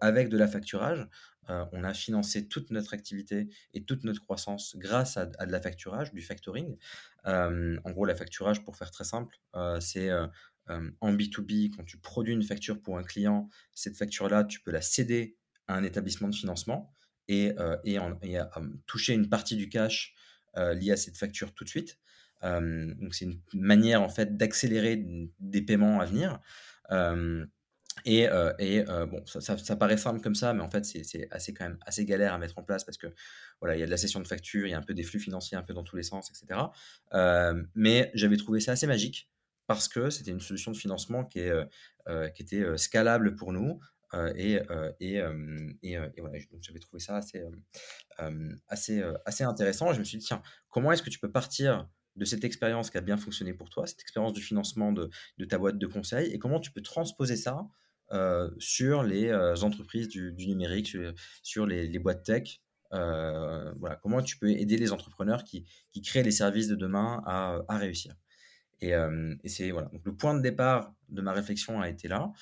[0.00, 1.08] avec de la facturage.
[1.50, 5.60] Euh, on a financé toute notre activité et toute notre croissance grâce à, de la
[5.60, 6.76] facturage, du factoring.
[7.26, 10.10] Euh, en gros, la facturage, pour faire très simple, euh, c'est
[10.68, 14.80] en B2B, quand tu produis une facture pour un client, cette facture-là, tu peux la
[14.80, 15.36] céder
[15.68, 16.90] à un établissement de financement
[17.28, 17.54] et,
[18.86, 20.14] toucher une partie du cash
[20.56, 21.98] lié à cette facture tout de suite.
[22.42, 25.06] Donc c'est une manière en fait d'accélérer
[25.38, 26.40] des paiements à venir.
[28.04, 31.64] Et, euh, euh, bon, ça, paraît simple comme ça, mais en fait c'est assez quand
[31.64, 33.08] même assez galère à mettre en place parce que
[33.60, 35.02] voilà, il y a de la session de facture, il y a un peu des
[35.02, 36.60] flux financiers un peu dans tous les sens, etc.
[37.14, 39.30] Euh, mais j'avais trouvé ça assez magique
[39.66, 41.52] parce que c'était une solution de financement qui, est,
[42.34, 43.80] qui était scalable pour nous.
[44.36, 44.60] et,
[45.00, 45.16] et,
[45.82, 47.42] et, et voilà, j'avais trouvé ça assez,
[48.68, 49.92] assez, assez intéressant.
[49.92, 52.96] Je me suis dit, tiens, comment est-ce que tu peux partir de cette expérience qui
[52.96, 56.32] a bien fonctionné pour toi, cette expérience du financement de, de ta boîte de conseil,
[56.32, 57.66] et comment tu peux transposer ça
[58.12, 60.96] euh, sur les euh, entreprises du, numérique,
[61.42, 62.60] sur, les, boîtes tech
[62.92, 65.66] euh, voilà, comment tu peux aider les entrepreneurs qui,
[66.04, 68.14] créent les services de demain à, réussir.
[68.80, 68.92] Et,
[69.46, 69.88] c'est voilà.
[69.88, 72.32] Donc le point de départ de ma réflexion a été là.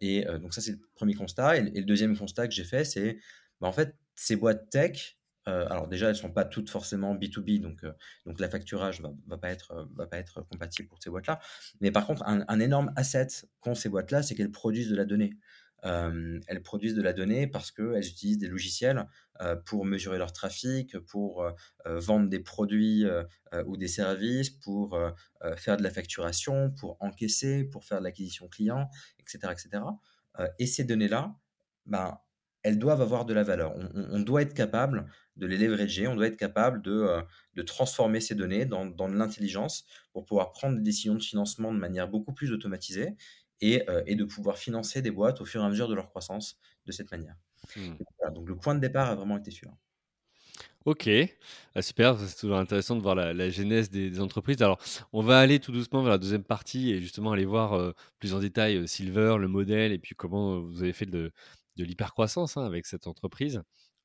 [0.00, 1.58] Et donc ça c'est le premier constat.
[1.58, 3.18] Et, et le deuxième constat que j'ai fait, c'est
[3.60, 5.16] bah, en fait ces boîtes tech.
[5.48, 7.92] Euh, alors déjà, elles sont pas toutes forcément B2B, donc, euh,
[8.26, 11.40] donc la facturage va, va pas être, euh, va pas être compatible pour ces boîtes-là.
[11.80, 13.26] Mais par contre, un, énorme asset
[13.60, 15.34] qu'ont ces boîtes-là, c'est qu'elles produisent de la donnée.
[15.84, 19.04] Elles produisent de la donnée parce qu'elles utilisent des logiciels
[19.66, 21.44] pour mesurer leur trafic, pour
[21.84, 23.04] vendre des produits
[23.66, 24.96] ou des services, pour
[25.56, 29.52] faire de la facturation, pour encaisser, pour faire de l'acquisition client, etc.
[29.52, 29.82] etc.
[30.60, 31.34] Et ces données-là,
[31.86, 32.16] ben,
[32.62, 33.74] elles doivent avoir de la valeur.
[33.76, 37.22] On, on- on doit être capable de les leverager, on doit être capable de, euh,
[37.54, 41.72] de transformer ces données dans, dans de l'intelligence pour pouvoir prendre des décisions de financement
[41.72, 43.16] de manière beaucoup plus automatisée
[43.60, 46.08] et, euh, et de pouvoir financer des boîtes au fur et à mesure de leur
[46.08, 47.36] croissance de cette manière.
[47.74, 47.96] Hmm.
[48.18, 49.74] Voilà, donc le point de départ a vraiment été celui-là.
[50.84, 51.08] Ok,
[51.74, 54.60] Ah, super, c'est toujours intéressant de voir la, la genèse des, des entreprises.
[54.62, 54.78] Alors,
[55.12, 58.34] on va aller tout doucement vers la deuxième partie et justement aller voir euh, plus
[58.34, 61.30] en détail euh, Silver, le modèle et puis comment vous avez fait de,
[61.76, 63.62] de l'hypercroissance hein, avec cette entreprise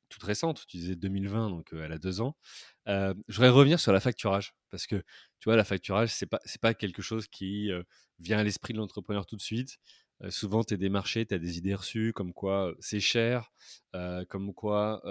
[0.09, 0.65] toute récente.
[0.67, 2.37] Tu disais 2020, donc elle a deux ans.
[2.85, 4.95] Je voudrais revenir sur la facturage parce que
[5.39, 7.69] tu vois, la facturage, c'est pas c'est pas quelque chose qui
[8.19, 9.77] vient à l'esprit de l'entrepreneur tout de suite.
[10.29, 13.51] Souvent, tu es démarché, tu as des idées reçues comme quoi c'est cher,
[14.29, 15.01] comme quoi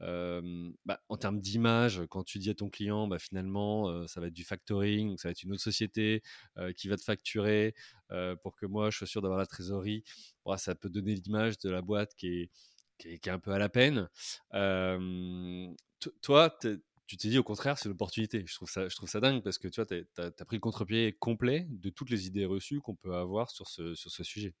[0.00, 4.34] bah, en termes d'image, quand tu dis à ton client, bah, finalement, ça va être
[4.34, 6.22] du factoring, ça va être une autre société
[6.76, 7.74] qui va te facturer
[8.42, 10.04] pour que moi, je sois sûr d'avoir la trésorerie.
[10.56, 12.50] Ça peut donner l'image de la boîte qui
[13.04, 14.08] est, un peu à la peine.
[14.52, 16.58] To- toi,
[17.06, 18.44] tu t'es dit au contraire, c'est l'opportunité.
[18.46, 22.26] Je trouve ça, dingue parce que tu as, pris le contre-pied complet de toutes les
[22.26, 24.54] idées reçues qu'on peut avoir sur ce sujet.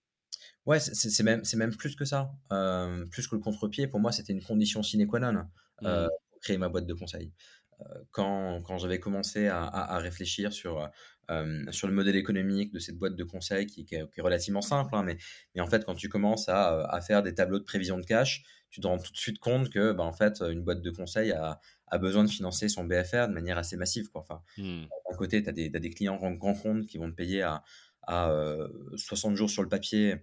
[0.66, 2.32] Ouais, c'est même, c'est même plus que ça.
[2.52, 5.44] Euh, plus que le contre-pied, pour moi, c'était une condition sine qua non
[5.86, 6.10] euh, Hmm.
[6.30, 7.32] pour créer ma boîte de conseil.
[7.80, 10.90] Euh, quand quand j'avais commencé à, à- à réfléchir sur,
[11.30, 14.22] euh, sur le modèle économique de cette boîte de conseil qui, qui est, qui est
[14.22, 15.16] relativement simple, hein, mais,
[15.54, 18.42] mais en fait, quand tu commences à, à faire des tableaux de prévision de cash,
[18.70, 21.32] tu te rends tout de suite compte que bah, en fait, une boîte de conseil
[21.32, 24.10] a, a besoin de financer son BFR de manière assez massive.
[24.10, 24.20] Quoi.
[24.22, 24.90] Enfin, Hmm.
[25.10, 27.42] d'un côté, tu as des, t'as des clients grands, grands comptes qui vont te payer
[27.42, 27.62] à,
[28.10, 30.16] à euh, 60 jours sur le papier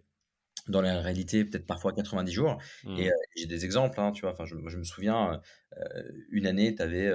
[0.68, 2.60] dans la réalité, peut-être parfois 90 jours
[2.96, 3.38] et heu, Mmh.
[3.38, 4.34] j'ai des exemples, hein, tu vois?
[4.34, 5.42] Enfin, je me souviens,
[5.78, 7.08] heu, une année, tu avais,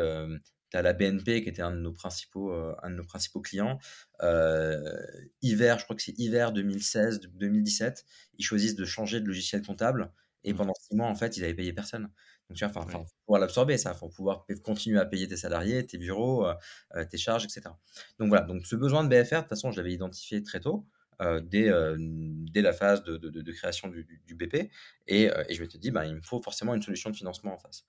[0.75, 3.79] as la BNP qui était un de nos principaux, un de nos principaux clients.
[5.43, 8.05] Hiver, je crois que c'est hiver 2016-2017,
[8.39, 10.13] ils choisissent de changer de logiciel comptable
[10.45, 10.55] et Mmh.
[10.55, 12.11] pendant 6 mois, en fait, ils avaient payé personne.
[12.53, 12.75] Donc tu vois?
[12.85, 16.55] Enfin pouvoir l'absorber ça, faut pouvoir continuer à payer tes salariés, tes bureaux, heu
[16.97, 17.79] heu, tes charges et cetera.
[18.19, 20.87] Donc voilà, donc ce besoin de BFR, de toute façon, je l'avais identifié très tôt
[21.23, 24.71] heu, dès, dès la phase de de création du BP
[25.07, 27.55] et heu et je m'étais dit: «Ben, il me faut forcément une solution de financement
[27.55, 27.85] en face»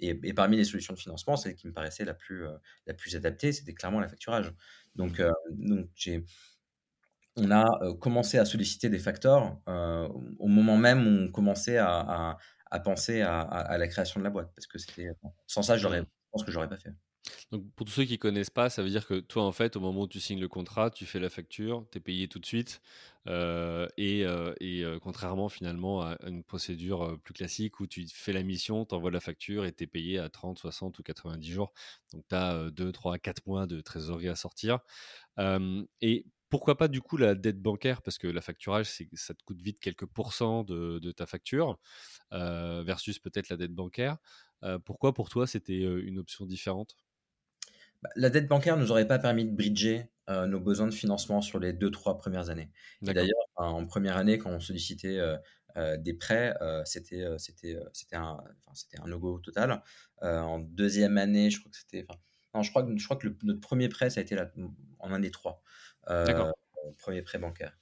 [0.00, 2.44] et et parmi les solutions de financement, celle qui me paraissait la plus,
[2.86, 4.54] la plus adaptée, c'était clairement l'affacturage.
[4.96, 5.32] Donc Mmh.
[5.50, 6.24] donc j'ai
[7.36, 7.66] on a,
[8.00, 12.38] commencé à solliciter des facteurs, au moment même où on commençait à à
[12.70, 14.78] à penser à la création de la boîte parce que
[15.46, 15.88] sans ça, je
[16.32, 16.92] pense que j'aurais pas fait.
[17.52, 19.80] Donc pour tous ceux qui connaissent pas, ça veut dire que toi, en fait, au
[19.80, 22.46] moment où tu signes le contrat, tu fais la facture, tu es payé tout de
[22.46, 22.80] suite,
[23.26, 28.32] heu et heu et heu, contrairement finalement à une procédure, plus classique où tu fais
[28.32, 31.50] la mission, tu envoies la facture et tu es payé à 30, 60 ou 90
[31.52, 31.72] jours.
[32.12, 34.80] Donc tu as, heu, 2-3-4 mois de trésorerie à sortir.
[36.00, 38.02] Et pourquoi pas du coup la dette bancaire?
[38.02, 41.78] Parce que la facturage, ça te coûte vite quelques pourcents de de ta facture,
[42.30, 44.18] versus peut-être la dette bancaire.
[44.84, 46.96] Pourquoi pour toi c'était, une option différente?
[48.02, 51.58] Bah, la dette bancaire nous aurait pas permis de bridger, nos besoins de financement sur
[51.58, 52.70] les deux trois premières années
[53.02, 55.20] d'ailleurs, en première année, quand on sollicitait,
[55.98, 59.82] des prêts, c'était, un enfin, c'était un no go total.
[60.22, 62.06] En deuxième année, je crois que c'était
[62.54, 64.50] non, je crois que je crois que le notre premier prêt, ça a été la
[64.98, 65.62] en année 3,
[66.24, 66.48] D'accord.
[67.06, 67.78] 1 prêt bancaire.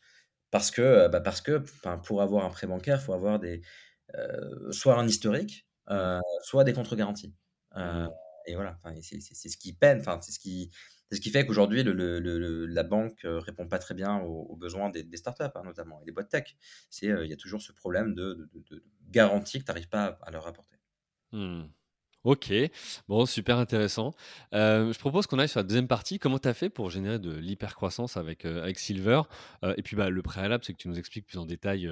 [0.52, 1.64] Parce que, heu, bah, parce que,
[2.04, 3.62] pour avoir un prêt bancaire, il faut avoir des,
[4.16, 7.36] heu, soit un historique, heu, soit des contre-garanties.
[7.82, 8.08] Mmh.
[8.46, 10.72] et voilà, c'est ce qui peine, c'est ce qui
[11.10, 14.18] c'est ce qui fait qu'aujourd'hui le le le la banque, heu, répond pas très bien
[14.20, 16.56] aux aux besoins des des startups, hein, notamment et des boîtes tech.
[17.02, 20.06] Il y a toujours ce problème de de de de garantie que tu arrives pas
[20.06, 20.78] à à leur apporter.
[21.32, 21.75] Mmh.
[22.26, 22.52] OK.
[23.06, 24.12] Bon, super intéressant.
[24.52, 26.18] Heu, je propose qu'on aille sur la deuxième partie.
[26.18, 29.22] Comment tu as fait pour générer de l'hypercroissance avec, heu, avec Silver?
[29.64, 31.88] Heu et puis, bah, le préalable, c'est que tu nous expliques plus en détail,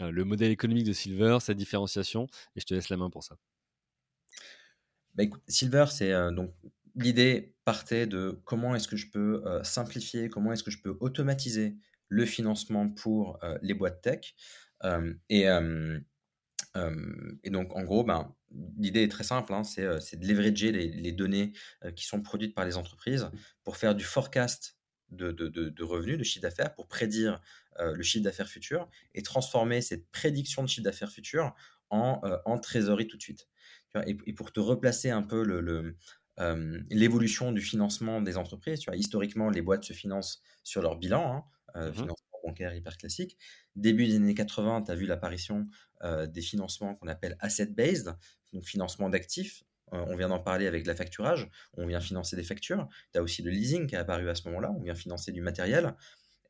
[0.00, 3.36] le modèle économique de Silver, sa différenciation et je te laisse la main pour ça.
[5.14, 6.54] Bah, écoute, Silver, c'est, donc
[6.94, 11.76] l'idée partait de comment est-ce que je peux, simplifier, comment est-ce que je peux automatiser
[12.08, 14.34] le financement pour, les boîtes tech?
[15.30, 15.46] Et
[17.42, 18.34] et donc en gros, ben,
[18.78, 19.82] l'idée est très simple, hein, c'est,
[20.16, 21.52] de leverager les les données,
[21.96, 23.30] qui sont produites par les entreprises
[23.64, 24.78] pour faire du forecast
[25.10, 27.40] de de de de revenus, de chiffre d'affaires, pour prédire,
[27.80, 31.54] le chiffre d'affaires futur et transformer cette prédiction de chiffre d'affaires futur
[31.90, 33.48] en, heu, en trésorerie tout de suite.
[34.06, 35.96] Et et pour te replacer un peu le le,
[36.38, 38.96] hem, l'évolution du financement des entreprises, tu vois?
[38.96, 41.44] Historiquement, les boîtes se financent sur leur bilan, hein,
[41.94, 42.10] Mmh
[42.46, 43.36] bancaire hyper classique.
[43.74, 45.66] Début des années 80, tu as vu l'apparition
[46.04, 48.12] heu, des financements qu'on appelle asset based,
[48.52, 49.64] donc financement d'actifs.
[49.92, 52.88] Heu, on vient d'en parler avec l'affacturage, on vient financer des factures.
[53.12, 55.40] Tu as aussi le leasing qui est apparu à ce moment-là, on vient financer du
[55.42, 55.94] matériel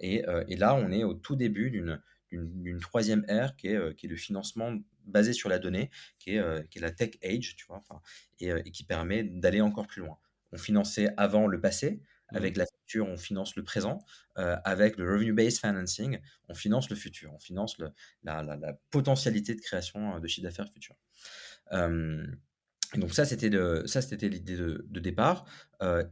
[0.01, 4.77] et et là, on est au tout début d'une 3 ère qui est, le financement
[5.05, 7.83] basé sur la donnée, qui est, la tech age, tu vois?
[8.41, 10.19] Et qui permet d'aller encore plus loin.
[10.53, 12.03] On finançait avant le passé.
[12.35, 13.99] Avec la facture, on finance le présent,
[14.39, 17.91] heu, avec le revenue based financing, on finance le futur, on finance le
[18.25, 20.97] la la la potentialité de création, heu, de chiffre d'affaires futur.
[22.95, 25.45] Et donc ça, c'était de ça, c'était l'idée de de départ,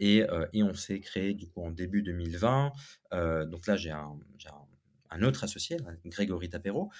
[0.00, 0.26] et
[0.62, 2.72] on s'est créé du coup en début 2020,
[3.12, 4.66] heu, donc là, j'ai un j'ai un
[5.10, 6.90] un autre associé Grégory Tapero,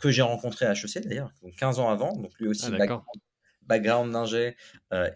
[0.00, 3.06] que j'ai rencontré à HEC d'ailleurs, donc 15 ans avant, donc lui Ah aussi d'accord.
[3.62, 4.56] background d'ingé,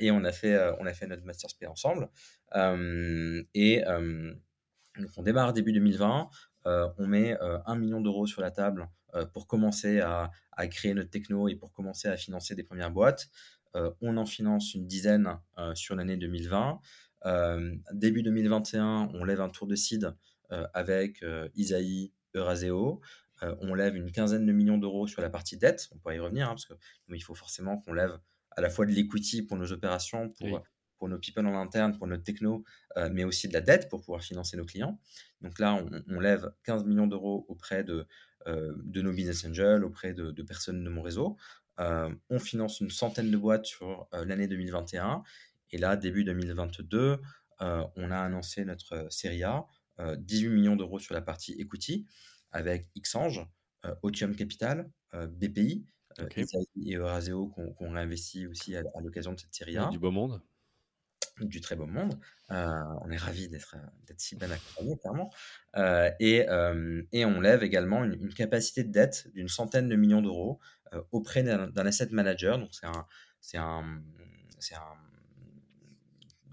[0.01, 2.09] et on a fait, on a fait notre master spé ensemble.
[2.55, 3.83] Et
[4.99, 6.31] donc on démarre début 2020,
[6.67, 8.89] heu, on met, heu, 1 000 000 sur la table,
[9.33, 10.31] pour commencer à
[10.69, 13.29] créer notre techno et pour commencer à financer des premières boîtes.
[14.01, 15.39] On en finance une dizaine,
[15.75, 16.81] sur l'année 2020.
[17.25, 20.15] Hem, début 2021, on lève un tour de seed,
[20.75, 23.01] avec, Isaïe, Eurazeo.
[23.43, 25.89] Heu, on lève une quinzaine de millions d'euros sur la partie dette.
[25.93, 26.75] On pourra y revenir, hein, parce que
[27.09, 28.19] mais il faut forcément qu'on lève
[28.51, 30.33] à la fois de l'equity pour nos opérations.
[30.99, 32.65] Pour nos people en interne, pour notre techno,
[32.97, 35.01] heu, mais aussi de la dette pour pouvoir financer nos clients.
[35.41, 38.07] Donc là, on on lève 15 millions d'euros auprès de,
[38.47, 41.37] heu, de nos business angels, auprès de de personnes de mon réseau.
[41.81, 45.23] Heu, on finance une centaine de boîtes sur, l'année 2021
[45.71, 47.21] et là, début 2022,
[47.61, 49.67] heu, on a annoncé notre, série A,
[50.01, 52.07] heu, 18 millions d'euros sur la partie equity
[52.53, 53.47] avec Xange,
[54.03, 55.87] Otium Capital, BPI,
[56.77, 59.87] et Eurazeo qu'on qu'on réinvestit aussi à à l'occasion de cette série A.
[59.89, 60.43] du beau monde.
[61.41, 62.19] Du très beau monde.
[62.49, 63.77] on est ravis d'être
[64.07, 65.31] d'être si bien accompagnés, clairement.
[66.21, 66.47] et,
[67.13, 70.61] et on lève également une, une capacité de dette d'une centaine de millions d'euros
[71.13, 72.59] auprès d'un asset manager.
[72.59, 73.07] Donc, c'est un,
[73.41, 74.97] c'est un, un,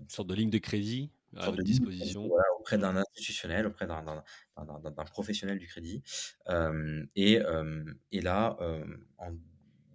[0.02, 2.30] une sorte de ligne de crédit à votre disposition.
[2.60, 4.24] auprès d'un institutionnel, auprès d'un
[5.06, 6.04] professionnel du crédit.
[7.16, 7.40] et,
[8.12, 8.58] et là,
[9.18, 9.32] en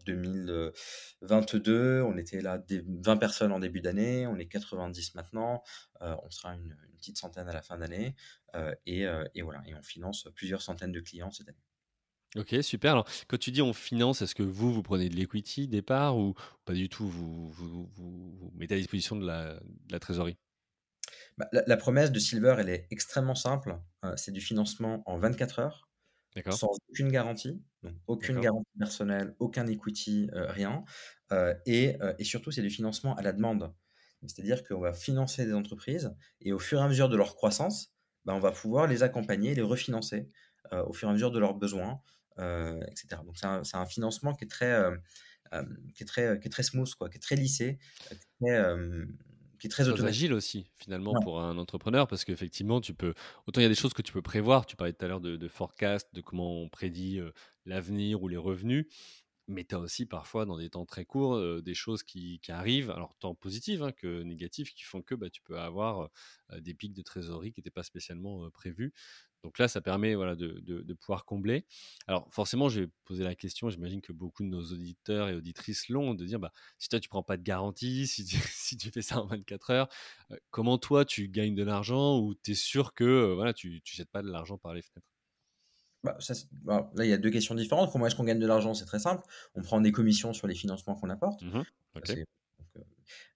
[0.09, 5.63] 2022, on était là 20 personnes en début d'année, on est 90 maintenant,
[6.01, 8.17] on sera une, petite centaine à la fin d'année,
[8.87, 11.63] et, et, voilà, et on finance plusieurs centaines de clients cette année.
[12.37, 12.93] Ok, super.
[12.93, 16.35] Alors, quand tu dis on finance, est-ce que vous, vous prenez de l'equity départ ou
[16.67, 17.09] pas du tout?
[17.09, 20.37] Vous, vous, vous, mettez à disposition de la, de la trésorerie?
[21.39, 23.79] Bah, la, promesse de Silver, elle est extrêmement simple.
[24.17, 25.88] c'est du financement en 24 heures
[26.51, 30.85] sans aucune garantie, donc aucune garantie personnelle, aucun equity, euh, rien.
[31.33, 33.72] Euh, et, euh, et, surtout, c'est du financement à la demande.
[34.26, 37.93] C'est-à-dire qu'on va financer des entreprises et au fur et à mesure de leur croissance,
[38.24, 40.29] bah, on va pouvoir les accompagner, les refinancer
[40.72, 42.03] au fur et à mesure de leurs besoins,
[42.37, 43.22] etc.
[43.24, 44.76] Donc c'est un, un, financement qui est très,
[45.95, 47.79] qui est très, qui est très smooth, quoi, qui est très lissé,
[48.41, 48.61] très,
[49.59, 53.15] qui est très agile aussi finalement pour un entrepreneur parce qu'effectivement tu peux
[53.47, 55.21] autant il y a des choses que tu peux prévoir tu parlais tout à l'heure
[55.21, 57.31] de, forecast de comment on prédit euh,
[57.67, 58.87] l'avenir ou les revenus
[59.47, 62.91] mais tu as aussi parfois dans des temps très courts euh, des choses qui, arrivent
[62.91, 66.11] alors tant positives hein, que négatives qui font que bah, tu peux avoir
[66.53, 68.93] euh, des pics de trésorerie qui n'étaient pas spécialement prévus
[69.43, 71.64] donc là, ça permet voilà, de, pouvoir combler.
[72.07, 75.89] Alors forcément, je vais poser la question, j'imagine que beaucoup de nos auditeurs et auditrices
[75.89, 78.36] l'ont, de dire, bah, si toi, tu prends pas de garantie, si tu,
[78.93, 79.89] fais ça en 24 heures,
[80.30, 83.70] euh, comment toi, tu gagnes de l'argent ou tu es sûr que euh, voilà, tu
[83.70, 85.07] ne jettes pas de l'argent par les fenêtres?
[86.05, 86.16] Bah,
[86.62, 87.91] bah, là, il y a deux questions différentes.
[87.93, 88.72] Comment est-ce qu'on gagne de l'argent?
[88.72, 89.24] C'est très simple.
[89.55, 91.43] On prend des commissions sur les financements qu'on apporte.
[91.43, 91.62] Mmh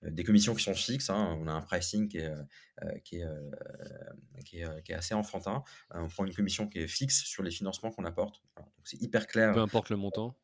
[0.03, 1.11] des commissions qui sont fixes.
[1.11, 1.37] Hein.
[1.41, 2.43] On a un pricing qui est, euh,
[2.83, 5.63] euh, qui est, qui est, assez enfantin.
[5.91, 8.43] on prend une commission qui est fixe sur les financements qu'on apporte.
[8.85, 9.53] c'est hyper clair.
[9.53, 10.37] Peu importe le montant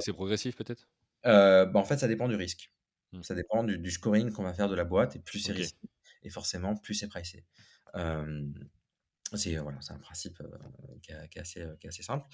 [0.00, 0.88] C'est progressif peut-être?
[1.24, 2.70] bah, En fait, ça dépend du risque.
[3.12, 3.22] Mmh.
[3.22, 5.88] Ça dépend du, scoring qu'on va faire de la boîte et plus c'est risqué.
[6.22, 7.44] Et forcément, plus c'est pricé.
[9.36, 10.42] C'est voilà, un principe
[11.02, 12.24] qui, est, assez, qui, est, assez, simple.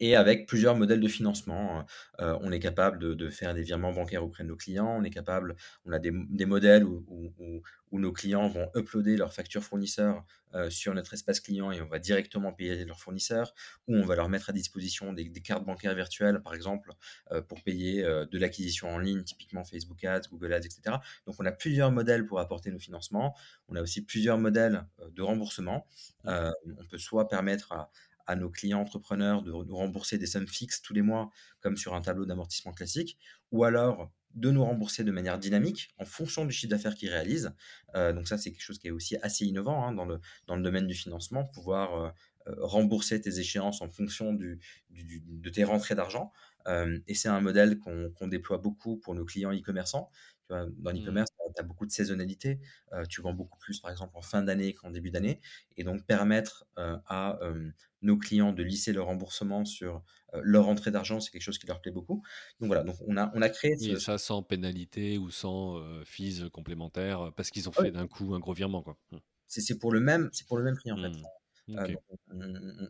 [0.00, 1.84] et avec plusieurs modèles de financement,
[2.18, 4.96] on est capable de, faire des virements bancaires auprès de nos clients.
[4.98, 6.10] On est capable, on a des,
[6.46, 7.62] modèles où,
[7.92, 10.24] nos clients vont uploader leurs factures fournisseurs
[10.70, 13.52] sur notre espace client et on va directement payer leurs fournisseurs.
[13.88, 16.92] Ou on va leur mettre à disposition des, cartes bancaires virtuelles, par exemple,
[17.48, 20.96] pour payer de l'acquisition en ligne, typiquement Facebook Ads, Google Ads, etc.
[21.26, 23.36] Donc on a plusieurs modèles pour apporter nos financements.
[23.68, 25.86] On a aussi plusieurs modèles de remboursement.
[26.26, 27.72] Euh, on peut soit permettre
[28.26, 31.30] à, nos clients entrepreneurs de, nous rembourser des sommes fixes tous les mois,
[31.60, 33.18] comme sur un tableau d'amortissement classique,
[33.52, 37.52] ou alors de nous rembourser de manière dynamique en fonction du chiffre d'affaires qu'ils réalisent.
[37.94, 40.56] Euh, donc ça, c'est quelque chose qui est aussi assez innovant hein, dans, le, dans
[40.56, 42.10] le domaine du financement, pouvoir euh,
[42.58, 44.60] rembourser tes échéances en fonction du,
[44.90, 46.32] de tes rentrées d'argent.
[47.06, 50.10] Et c'est un modèle qu'on déploie beaucoup pour nos clients e-commerçants
[50.48, 50.96] dans mmh.
[50.96, 52.60] l'e-commerce, tu as beaucoup de saisonnalité.
[53.08, 55.40] tu vends beaucoup plus, par exemple, en fin d'année qu'en début d'année.
[55.76, 57.38] Et donc, permettre à
[58.02, 60.02] nos clients de lisser leur remboursement sur
[60.42, 62.22] leur entrée d'argent, c'est quelque chose qui leur plaît beaucoup.
[62.60, 63.74] Donc voilà, donc on a, on a créé.
[63.80, 68.38] Et ça sans pénalité ou sans fees complémentaires, parce qu'ils ont fait d'un coup un
[68.38, 68.84] gros virement.
[69.10, 69.16] Mmh.
[69.48, 71.12] C'est pour, le même, pour le même prix, en fait.
[71.68, 71.96] Mmh.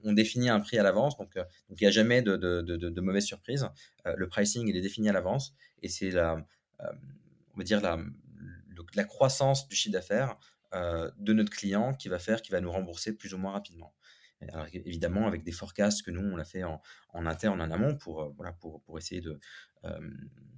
[0.04, 1.34] on, définit un prix à l'avance, donc
[1.70, 3.66] il n'y a jamais de, de, de, de mauvaise surprise.
[4.04, 6.44] le pricing, il est défini à l'avance et c'est la,
[6.80, 7.98] on va dire, la,
[8.94, 10.36] la croissance du chiffre d'affaires
[10.74, 13.94] euh, de notre client qui va faire, qui va nous rembourser plus ou moins rapidement.
[14.42, 16.82] Alors, évidemment, avec des forecasts que nous, on l'a fait en,
[17.14, 19.40] en, interne, en amont, pour, euh, voilà, pour, pour essayer de,
[19.84, 20.10] euh,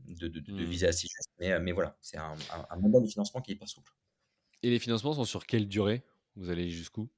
[0.08, 0.64] de, de, mmh.
[0.64, 1.30] viser assez juste.
[1.38, 2.34] Mais, mais voilà, c'est un,
[2.70, 3.92] un, modèle de financement qui est hyper souple.
[4.62, 6.02] Et les financements sont sur quelle durée?
[6.34, 7.08] Vous allez jusqu'où?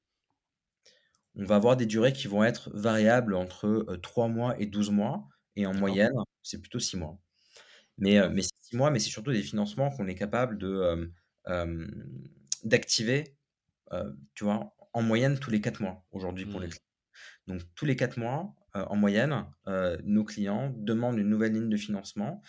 [1.41, 5.27] On va avoir des durées qui vont être variables entre 3 mois et 12 mois.
[5.57, 6.13] Et en moyenne,
[6.43, 7.19] c'est plutôt 6 mois.
[7.97, 11.11] Mais, mais c'est six mois, mais c'est surtout des financements qu'on est capable de,
[12.65, 13.37] d'activer,
[14.35, 16.71] tu vois, en moyenne tous les quatre mois aujourd'hui pour les mmh.
[16.71, 16.85] clients.
[17.47, 19.47] Donc tous les quatre mois, en moyenne,
[20.05, 22.43] nos clients demandent une nouvelle ligne de financement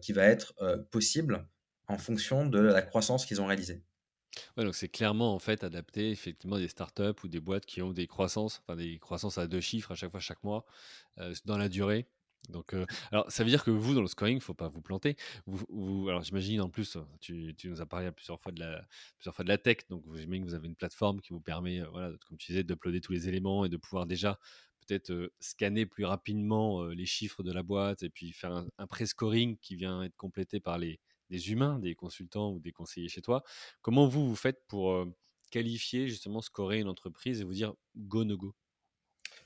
[0.00, 0.54] qui va être
[0.90, 1.46] possible
[1.86, 3.82] en fonction de la croissance qu'ils ont réalisée.
[4.56, 7.92] Ouais, donc c'est clairement en fait adapté effectivement des startups ou des boîtes qui ont
[7.92, 10.64] des croissances, enfin des croissances à deux chiffres à chaque fois chaque mois
[11.44, 12.06] dans la durée
[12.48, 12.74] donc,
[13.12, 15.16] alors, ça veut dire que vous, dans le scoring, faut pas vous planter.
[15.46, 19.34] Vous, alors, j'imagine en plus, tu, tu, nous as parlé plusieurs fois de la, plusieurs
[19.34, 19.78] fois de la tech.
[19.90, 23.00] Donc, j'imagine que vous avez une plateforme qui vous permet, voilà, comme tu disais, d'uploader
[23.00, 24.38] tous les éléments et de pouvoir déjà
[24.86, 29.56] peut-être scanner plus rapidement les chiffres de la boîte et puis faire un, un pré-scoring
[29.58, 30.98] qui vient être complété par les,
[31.32, 33.42] des humains, des consultants ou des conseillers chez toi.
[33.80, 35.06] Comment vous, vous faites pour
[35.50, 38.54] qualifier, justement, scorer une entreprise et vous dire go, no go?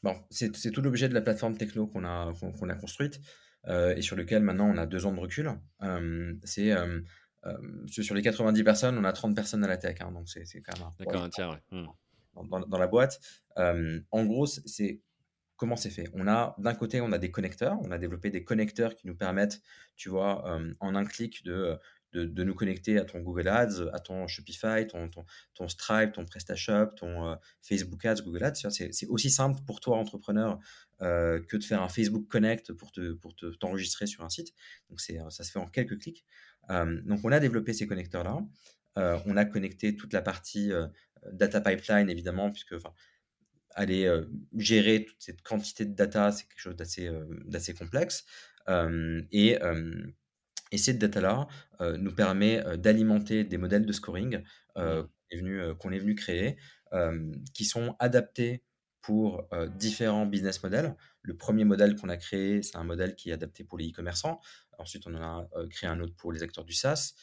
[0.03, 3.20] Bon, c'est tout l'objet de la plateforme techno qu'on a, qu'on qu'on a construite
[3.66, 5.51] euh, et sur lequel maintenant on a deux ans de recul.
[5.82, 7.01] Euh, c'est euh,
[7.89, 10.78] sur les 90 personnes, on a 30 personnes à la tech, hein, donc c'est quand
[10.78, 11.62] même un tiers, ouais.
[11.70, 11.87] Mmh.
[12.49, 13.20] dans, dans, la boîte.
[13.57, 15.01] en gros, c'est
[15.57, 18.45] comment c'est fait On a d'un côté, on a des connecteurs, on a développé des
[18.45, 19.61] connecteurs qui nous permettent,
[19.97, 21.79] tu vois, en un clic de
[22.25, 25.11] de, nous connecter à ton Google Ads, à ton Shopify, ton,
[25.55, 28.71] ton, Stripe, ton PrestaShop, ton euh, Facebook Ads, Google Ads.
[28.71, 30.59] C'est aussi simple pour toi, entrepreneur,
[31.03, 34.55] euh, que de faire un Facebook Connect pour te pour t'enregistrer sur un site.
[34.89, 36.25] Donc ça se fait en quelques clics.
[36.71, 39.23] Euh, donc on a développé ces connecteurs là.
[39.27, 40.73] on a connecté toute la partie
[41.33, 42.77] data pipeline évidemment puisque
[43.77, 44.11] aller
[44.57, 47.11] gérer toute cette quantité de data c'est quelque chose d'assez
[47.45, 48.24] d'assez complexe
[48.68, 49.59] et
[50.72, 51.47] et cette data-là
[51.81, 54.43] nous permet d'alimenter des modèles de scoring
[54.74, 56.57] qu'on est, venu, qu'on est venu créer,
[57.55, 58.64] qui sont adaptés
[59.01, 60.97] pour différents business models.
[61.22, 64.41] Le premier modèle qu'on a créé, c'est un modèle qui est adapté pour les e-commerçants.
[64.79, 67.14] Ensuite, on en a créé un autre pour les acteurs du SaaS,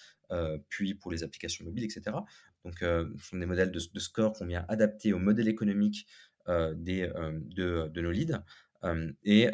[0.70, 2.16] puis pour les applications mobiles, etc.
[2.64, 6.08] Donc, ce sont des modèles de, de score qu'on vient adapter au modèle économique
[6.48, 8.44] des, de, de, nos leads.
[9.24, 9.50] et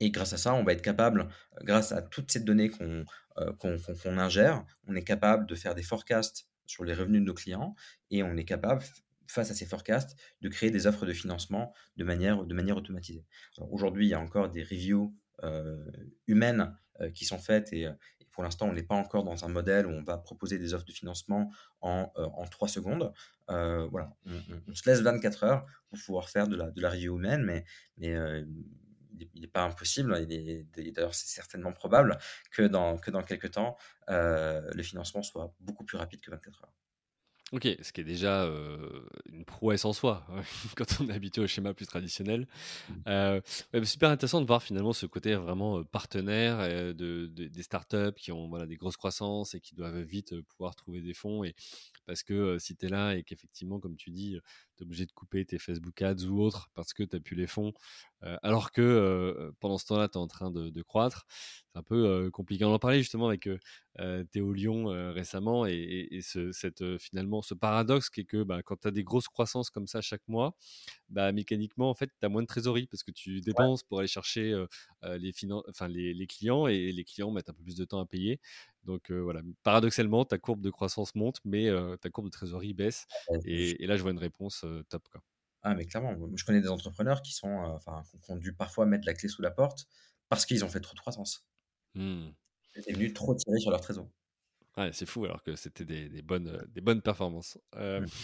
[0.00, 1.28] et grâce à ça, on va être capable,
[1.62, 3.04] grâce à toutes ces données qu'on
[3.38, 7.74] euh, ingère, on est capable de faire des forecasts sur les revenus de nos clients
[8.10, 8.82] et on est capable,
[9.26, 13.26] face à ces forecasts, de créer des offres de financement de manière, de manière automatisée.
[13.70, 15.84] Aujourd'hui, il y a encore des reviews euh,
[16.26, 17.86] humaines euh, qui sont faites et,
[18.40, 20.86] pour l'instant, on n'est pas encore dans un modèle où on va proposer des offres
[20.86, 23.12] de financement en, en 3 secondes.
[23.48, 27.66] voilà, on, se laisse 24 heures pour pouvoir faire de la, review humaine, mais,
[27.98, 28.16] mais
[29.34, 32.18] il n'est pas impossible, il est, d'ailleurs c'est certainement probable
[32.50, 33.76] que dans, que dans quelques temps,
[34.08, 36.74] euh, le financement soit beaucoup plus rapide que 24 heures.
[37.52, 38.48] Ok, ce qui est déjà
[39.32, 40.42] une prouesse en soi, hein,
[40.76, 42.46] quand on est habitué au schéma plus traditionnel.
[42.88, 43.84] Mmh.
[43.84, 48.66] Super intéressant de voir finalement ce côté vraiment partenaire de, des startups qui ont voilà,
[48.66, 51.42] des grosses croissances et qui doivent vite pouvoir trouver des fonds.
[51.42, 51.54] Et,
[52.06, 54.38] parce que si tu es là et qu'effectivement, comme tu dis,
[54.80, 57.36] tu es obligé de couper tes Facebook Ads ou autres parce que tu n'as plus
[57.36, 57.72] les fonds,
[58.42, 61.26] alors que pendant ce temps-là, tu es en train de, croître,
[61.72, 62.64] c'est un peu compliqué.
[62.64, 63.48] On en parlait justement avec
[64.30, 68.88] Théo Lyon récemment et, ce, cette, finalement ce paradoxe qui est que bah, quand tu
[68.88, 70.54] as des grosses croissances comme ça chaque mois,
[71.08, 74.08] bah, mécaniquement, en fait, tu as moins de trésorerie parce que tu dépenses pour aller
[74.08, 74.64] chercher
[75.02, 75.32] les,
[75.68, 78.40] enfin, les, les, clients et les clients mettent un peu plus de temps à payer.
[78.84, 81.68] Donc voilà, paradoxalement, ta courbe de croissance monte, mais
[82.00, 83.06] ta courbe de trésorerie baisse.
[83.44, 85.08] Et, là, je vois une réponse top.
[85.08, 85.22] Quoi.
[85.62, 89.06] Ah, mais clairement, je connais des entrepreneurs qui sont, enfin, qui ont dû parfois mettre
[89.06, 89.86] la clé sous la porte
[90.28, 91.46] parce qu'ils ont fait trop de croissance.
[91.94, 92.28] Mmh.
[92.86, 94.08] Ils venu trop tirer sur leur trésor.
[94.76, 97.58] Ouais, c'est fou alors que c'était des, bonnes, des bonnes performances.
[97.76, 98.06] Mmh.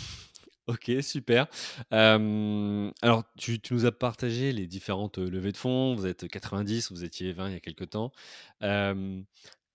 [0.69, 1.47] Ok, super.
[1.93, 5.95] alors, tu, tu, nous as partagé les différentes levées de fonds.
[5.95, 8.11] Vous êtes 90, vous étiez 20 il y a quelques temps.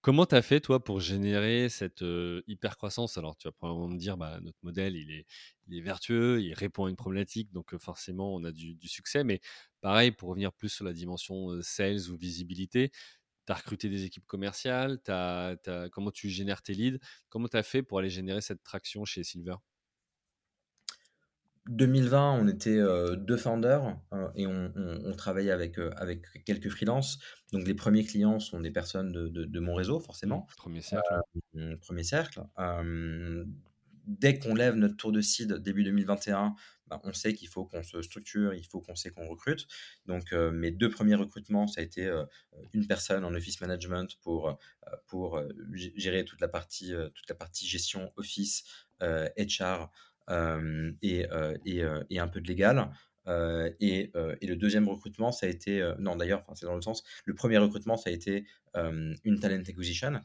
[0.02, 2.04] Comment tu as fait, toi, pour générer cette
[2.48, 5.28] hyper croissance Alors, tu vas probablement me dire, bah, notre modèle, il est,
[5.68, 9.24] il est vertueux, il répond à une problématique, donc forcément, on a du, succès.
[9.24, 9.42] Mais
[9.80, 12.90] pareil, pour revenir plus sur la dimension sales ou visibilité,
[13.48, 15.00] tu as recruté des équipes commerciales,
[15.92, 17.00] comment tu génères tes leads?
[17.30, 19.56] Comment tu as fait pour aller générer cette traction chez Silver?
[21.70, 22.80] 2020, on était
[23.18, 23.96] deux founders
[24.36, 27.20] et on, travaillait avec, avec quelques freelances.
[27.54, 30.48] Donc les premiers clients sont des personnes de, mon réseau, forcément.
[30.58, 31.06] Premier cercle.
[31.82, 32.42] premier cercle.
[34.06, 36.56] dès qu'on lève notre tour de seed début 2021,
[36.88, 39.68] bah, on sait qu'il faut qu'on se structure, il faut qu'on sait qu'on recrute.
[40.08, 42.12] Donc mes deux premiers recrutements, ça a été
[42.74, 44.58] une personne en office management pour,
[45.06, 45.40] pour
[45.74, 48.64] gérer toute la, partie, toute la partie gestion office,
[49.00, 49.92] HR
[51.02, 51.26] et,
[51.66, 52.90] et, un peu de légal.
[53.28, 54.12] et,
[54.42, 57.58] et, le deuxième recrutement, ça a été, non d'ailleurs, c'est dans le sens, le premier
[57.58, 60.22] recrutement, ça a été une talent acquisition.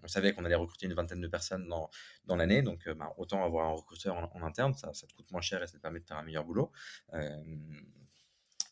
[0.00, 1.90] On, savait qu'on allait recruter une vingtaine de personnes dans,
[2.24, 5.42] dans l'année, donc bah, autant avoir un recruteur en, interne, ça, ça, te coûte moins
[5.42, 6.72] cher et ça te permet de faire un meilleur boulot.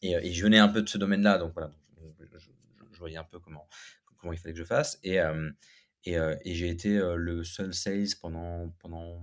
[0.02, 1.70] et, et, je venais un peu de ce domaine-là, donc voilà,
[2.18, 3.68] je, je, voyais un peu comment,
[4.16, 4.98] comment il fallait que je fasse.
[5.02, 5.18] Et,
[6.06, 9.22] et, j'ai été le seul sales pendant, pendant,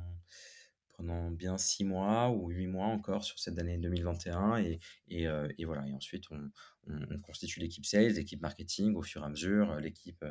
[0.96, 4.58] pendant bien six mois ou huit mois encore sur cette année 2021.
[4.58, 5.28] Et, et,
[5.58, 5.88] et voilà.
[5.88, 6.50] Et ensuite, on,
[6.88, 10.26] on, constitue l'équipe sales, l'équipe marketing au fur et à mesure, l'équipe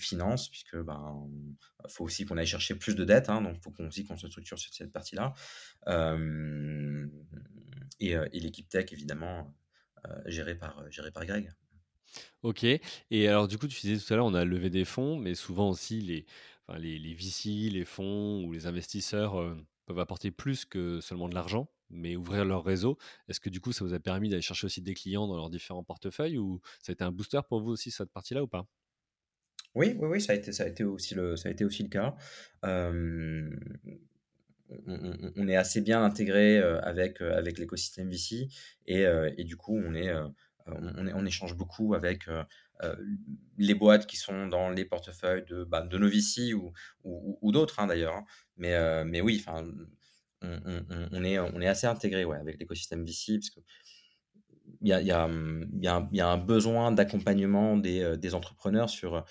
[0.00, 1.28] finance, puisque ben
[1.88, 3.28] faut aussi qu'on aille chercher plus de dettes.
[3.28, 5.34] Hein, donc, faut qu'on aussi qu'on se structure sur cette partie-là.
[8.00, 9.54] et, et l'équipe tech, évidemment,
[10.26, 11.52] gérée par, gérée par Greg.
[12.42, 15.16] OK et alors du coup, tu disais tout à l'heure, on a levé des fonds,
[15.18, 16.26] mais souvent aussi les
[16.68, 19.56] enfin les les VC, les fonds ou les investisseurs, heu,
[19.86, 22.98] peuvent apporter plus que seulement de l'argent, mais ouvrir leur réseau.
[23.28, 25.50] Est-ce que du coup, ça vous a permis d'aller chercher aussi des clients dans leurs
[25.50, 28.66] différents portefeuilles ou ça a été un booster pour vous aussi cette partie-là ou pas?
[29.74, 31.82] Oui, oui, oui, ça a été ça a été aussi le ça a été aussi
[31.82, 32.16] le cas.
[35.36, 38.48] On est assez bien intégré, heu, avec, heu, avec l'écosystème VC
[38.86, 39.04] et
[39.36, 40.10] et du coup, on est,
[41.14, 42.44] on échange beaucoup avec, heu
[42.84, 43.06] heu,
[43.58, 46.72] les boîtes qui sont dans les portefeuilles de, bah, de nos VC ou
[47.04, 48.24] ou d'autres, hein, d'ailleurs, hein.
[48.56, 49.44] Mais heu, mais oui,
[50.42, 53.60] on on est on est assez intégré, ouais, avec l'écosystème VC parce que
[54.80, 55.28] il y a y a,
[55.80, 59.24] y y a un besoin d'accompagnement des, des entrepreneurs sur,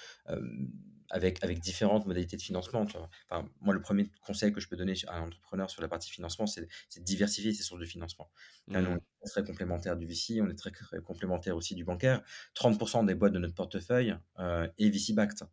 [1.10, 3.10] avec avec différentes modalités de financement, tu vois?
[3.30, 6.10] Enfin, moi, le premier conseil que je peux donner à un entrepreneur sur la partie
[6.12, 8.30] financement, c'est de diversifier ses sources de financement.
[8.74, 9.00] Là, nous, on Mmh.
[9.26, 12.24] est très complémentaire du VC, on est très, très complémentaire aussi du bancaire.
[12.54, 15.48] 30% des boîtes de notre portefeuille, heu, est VC backed.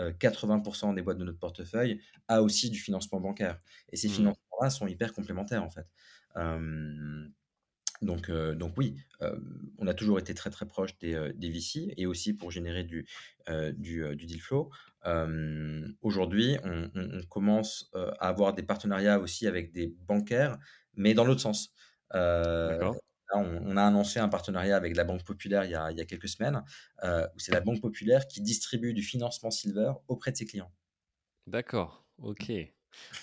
[0.00, 4.32] Heu, 80% des boîtes de notre portefeuille a aussi du financement bancaire et ces Mmh.
[4.48, 5.86] financements-là sont hyper complémentaires, en fait.
[8.02, 11.94] Donc, heu, donc oui, hem, on a toujours été très, très proche des, des VC
[11.96, 13.06] et aussi pour générer du,
[13.48, 14.70] du deal flow.
[16.02, 20.58] Aujourd'hui, on on on commence, à avoir des partenariats aussi avec des bancaires,
[20.94, 21.72] mais dans l'autre sens.
[22.14, 22.18] Heu,
[22.64, 23.00] D'accord.
[23.32, 25.98] là, on on a annoncé un partenariat avec la Banque Populaire il y a il
[25.98, 26.62] y a quelques semaines,
[27.04, 30.72] où c'est la Banque Populaire qui distribue du financement Silver auprès de ses clients.
[31.46, 32.72] D'accord, OK.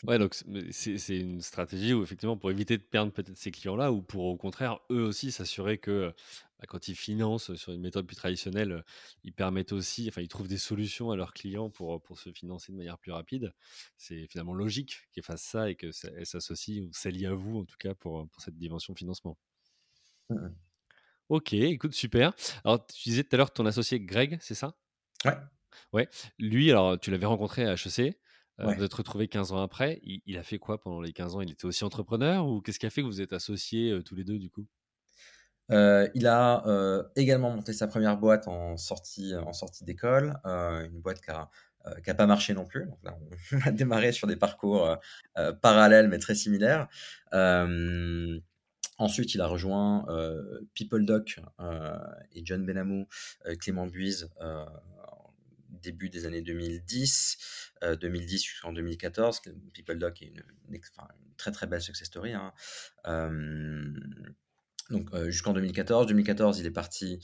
[0.07, 0.33] Ouais, donc
[0.71, 4.25] c'est c'est une stratégie où effectivement pour éviter de perdre peut-être ces clients-là ou pour
[4.25, 6.13] au contraire, eux aussi s'assurer que, heu,
[6.59, 8.83] bah, quand ils financent sur une méthode plus traditionnelle, heu,
[9.23, 12.31] ils permettent aussi enfin ils trouvent des solutions à leurs clients pour, heu, pour se
[12.31, 13.53] financer de manière plus rapide.
[13.97, 17.59] C'est finalement logique qu'ils fassent ça et que ça elles s'associent ou s'allient à vous
[17.59, 19.37] en tout cas pour, pour cette dimension financement.
[20.29, 20.55] Mmh mh.
[21.29, 22.33] OK, écoute super.
[22.63, 24.77] Alors tu disais tout à l'heure ton associé Greg, c'est ça?
[25.25, 25.37] Ouais,
[25.93, 26.09] Ouais,
[26.39, 28.19] lui alors tu l'avais rencontré à HEC,
[28.65, 28.83] vous ouais.
[28.83, 29.99] êtes retrouvés 15 ans après.
[30.03, 31.41] Il il a fait quoi pendant les 15 ans?
[31.41, 34.15] Il était aussi entrepreneur ou qu'est-ce qui a fait que vous êtes associés, heu, tous
[34.15, 34.67] les 2 du coup?
[35.69, 36.63] Heu, il a,
[37.15, 41.49] également monté sa première boîte en sortie en sortie d'école, une boîte qui a,
[42.03, 42.85] qui a pas marché non plus.
[42.85, 43.17] Donc là,
[43.51, 44.97] on a démarré sur des parcours,
[45.61, 46.87] parallèles mais très similaires.
[48.99, 50.05] Ensuite, il a rejoint,
[50.73, 51.39] PeopleDoc,
[52.33, 53.07] et John Benhamou,
[53.45, 54.29] heu, Clément Buise,
[55.91, 57.37] début des années 2010,
[57.83, 59.39] heu, 2010 jusqu'en 2014.
[59.41, 60.43] Que PeopleDoc est une
[61.37, 62.53] très, très belle success story, hein.
[63.05, 63.95] Hem
[64.89, 66.07] donc, heu, jusqu'en 2014.
[66.07, 67.19] 2014, il est parti,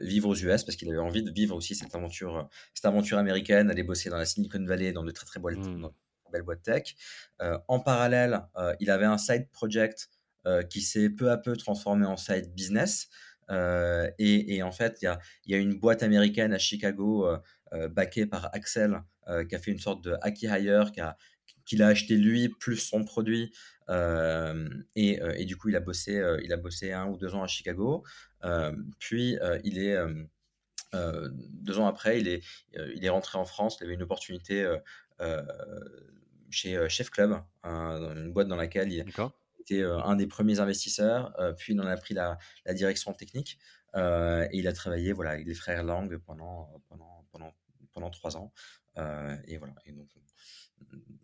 [0.00, 3.70] vivre aux US parce qu'il avait envie de vivre aussi cette aventure, cette aventure américaine,
[3.70, 5.88] aller bosser dans la Silicon Valley, dans de très, très boîtes Mmh.
[6.32, 6.94] belles boîtes tech.
[7.68, 8.42] En parallèle,
[8.80, 10.08] il avait un side project,
[10.70, 13.08] qui s'est peu à peu transformé en side business.
[14.18, 17.28] Et et en fait, il y a il y a une boîte américaine à Chicago,
[17.72, 21.16] heu, backée par Accel, heu, qui a fait une sorte de acqui-hire, qui a
[21.64, 23.52] qu'il a acheté lui, plus son produit,
[23.88, 27.42] Hem et et du coup, il a bossé, il a bossé un ou 2 ans
[27.42, 28.04] à Chicago.
[28.98, 29.96] Puis, il est,
[30.94, 32.42] 2 ans après, il est,
[32.94, 33.78] il est rentré en France.
[33.80, 34.66] Il avait une opportunité,
[36.50, 39.04] chez, Chef Club, une boîte dans laquelle il
[39.60, 41.34] était, un des premiers investisseurs.
[41.58, 43.58] Puis il en a pris la la direction technique,
[43.94, 47.54] et il a travaillé, voilà, avec les frères Lang pendant, pendant pendant
[47.92, 48.52] pendant 3 ans.
[48.98, 50.10] Heu et voilà et donc,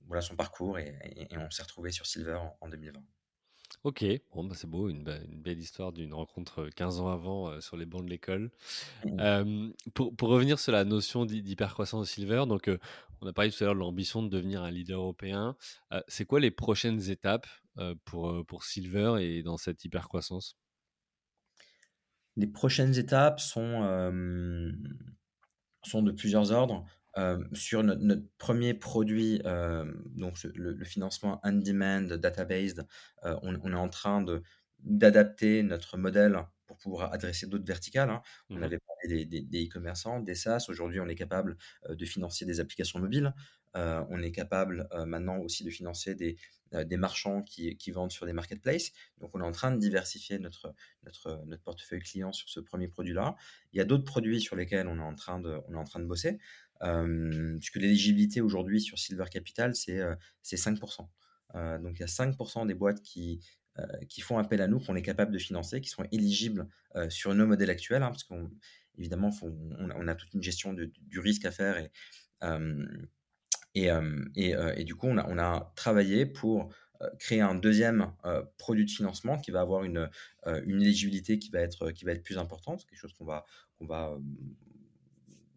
[0.07, 3.05] voilà son parcours et et et on s'est retrouvés sur Silver en en 2020.
[3.83, 7.09] OK, bon, bah, c'est beau, une be une belle histoire d'une rencontre, heu, 15 ans
[7.09, 8.51] avant, sur les bancs de l'école.
[9.03, 9.35] Mmh
[9.95, 12.71] pour pour revenir sur la notion d'hy d'hypercroissance de Silver, donc,
[13.21, 15.57] on a parlé tout à l'heure de l'ambition de devenir un leader européen.
[16.09, 17.47] C'est quoi les prochaines étapes,
[18.05, 20.55] pour, pour Silver et dans cette hypercroissance?
[22.37, 23.83] Les prochaines étapes sont,
[25.85, 26.85] sont de plusieurs ordres.
[27.17, 28.25] Hem, sur notre notre
[28.55, 32.81] 1 produit, hem, donc le le financement on demand data-based,
[33.25, 34.43] heu, on on est en train de
[34.81, 38.23] d'adapter notre modèle pour pouvoir adresser d'autres verticales, hein.
[38.55, 40.67] On Mmh avait parlé des des des e-commerçants, des SaaS.
[40.69, 41.57] Aujourd'hui, on est capable,
[41.89, 43.33] heu, de financer des applications mobiles.
[43.77, 46.37] Heu, on est capable, heu, maintenant aussi de financer des,
[46.73, 48.93] des marchands qui vendent sur des marketplaces.
[49.21, 50.75] Donc on est en train de diversifier notre
[51.63, 53.37] portefeuille client sur ce premier produit-là.
[53.73, 56.01] Il y a d'autres produits sur lesquels on est en train de on est en
[56.01, 56.39] bosser,
[56.81, 60.79] puisque l'éligibilité aujourd'hui sur Silver Capital, c'est, heu, c'est 5
[61.55, 63.41] Heu, donc il y a 5 des boîtes qui,
[64.23, 66.69] font appel à nous, qu'on est capable de financer, qui sont éligibles,
[67.09, 71.51] sur nos modèles actuels, hein, parce qu'évidemment, on a toute une gestion du risque à
[71.51, 71.89] faire
[73.75, 76.73] et du coup, on a on a travaillé pour,
[77.19, 78.13] créer un deuxième
[78.57, 80.09] produit de financement qui va avoir une,
[80.47, 83.45] heu, une éligibilité qui va être, qui va être plus importante, quelque chose qu'on va
[83.79, 84.17] qu'on va,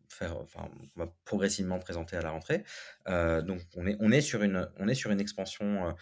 [0.09, 2.63] faire, enfin, on va progressivement présenter à la rentrée.
[3.07, 5.95] donc on est on est sur une on est sur une expansion,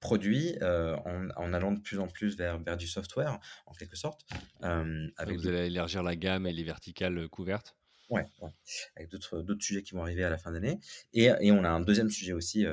[0.00, 4.26] produit, en en allant de plus en plus vers vers du software, en quelque sorte,
[4.60, 7.76] avec vous allez élargir la gamme et les verticales, couvertes?
[8.10, 8.50] Ouais, ouais,
[8.96, 10.78] avec d'autres d'autres sujets qui vont arriver à la fin d'année
[11.12, 12.64] et et on a un deuxième sujet aussi,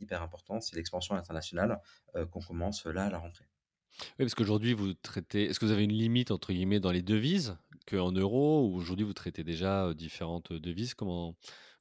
[0.00, 1.80] hyper important, c'est l'expansion internationale,
[2.30, 3.46] qu'on commence là à la rentrée.
[4.00, 5.44] Oui, parce qu'aujourd'hui, vous traitez.
[5.46, 7.56] Est-ce que vous avez une limite, entre guillemets, dans les devises,
[7.86, 10.94] qu'en euros, ou aujourd'hui, vous traitez déjà différentes devises?
[10.94, 11.36] Comment,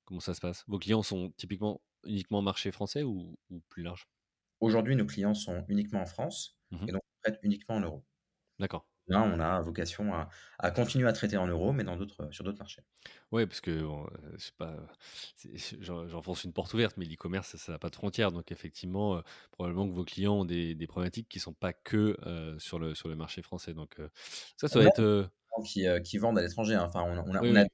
[0.06, 0.64] comment ça se passe?
[0.68, 4.08] Vos clients sont typiquement uniquement marché français ou, ou plus large?
[4.60, 8.04] Aujourd'hui, nos clients sont uniquement en France mmh et donc on traite uniquement en euros.
[8.60, 8.86] D'accord.
[9.08, 12.44] Là, on a vocation à, à continuer à traiter en euros, mais dans d'autres, sur
[12.44, 12.82] d'autres marchés.
[13.32, 13.86] Oui, parce que
[14.34, 14.76] je sais pas,
[16.08, 18.32] j'enfonce une porte ouverte, mais l'e-commerce, ça n'a pas de frontières.
[18.32, 22.18] Donc, effectivement, probablement que vos clients ont des, des problématiques qui ne sont pas que
[22.58, 23.74] sur, le, sur le marché français.
[23.74, 23.96] Donc,
[24.58, 25.30] ça, ça va être.
[25.64, 26.76] Qui, qui, vendent à l'étranger.
[26.76, 26.84] Hein.
[26.86, 27.66] Enfin, on, on, a, on, a,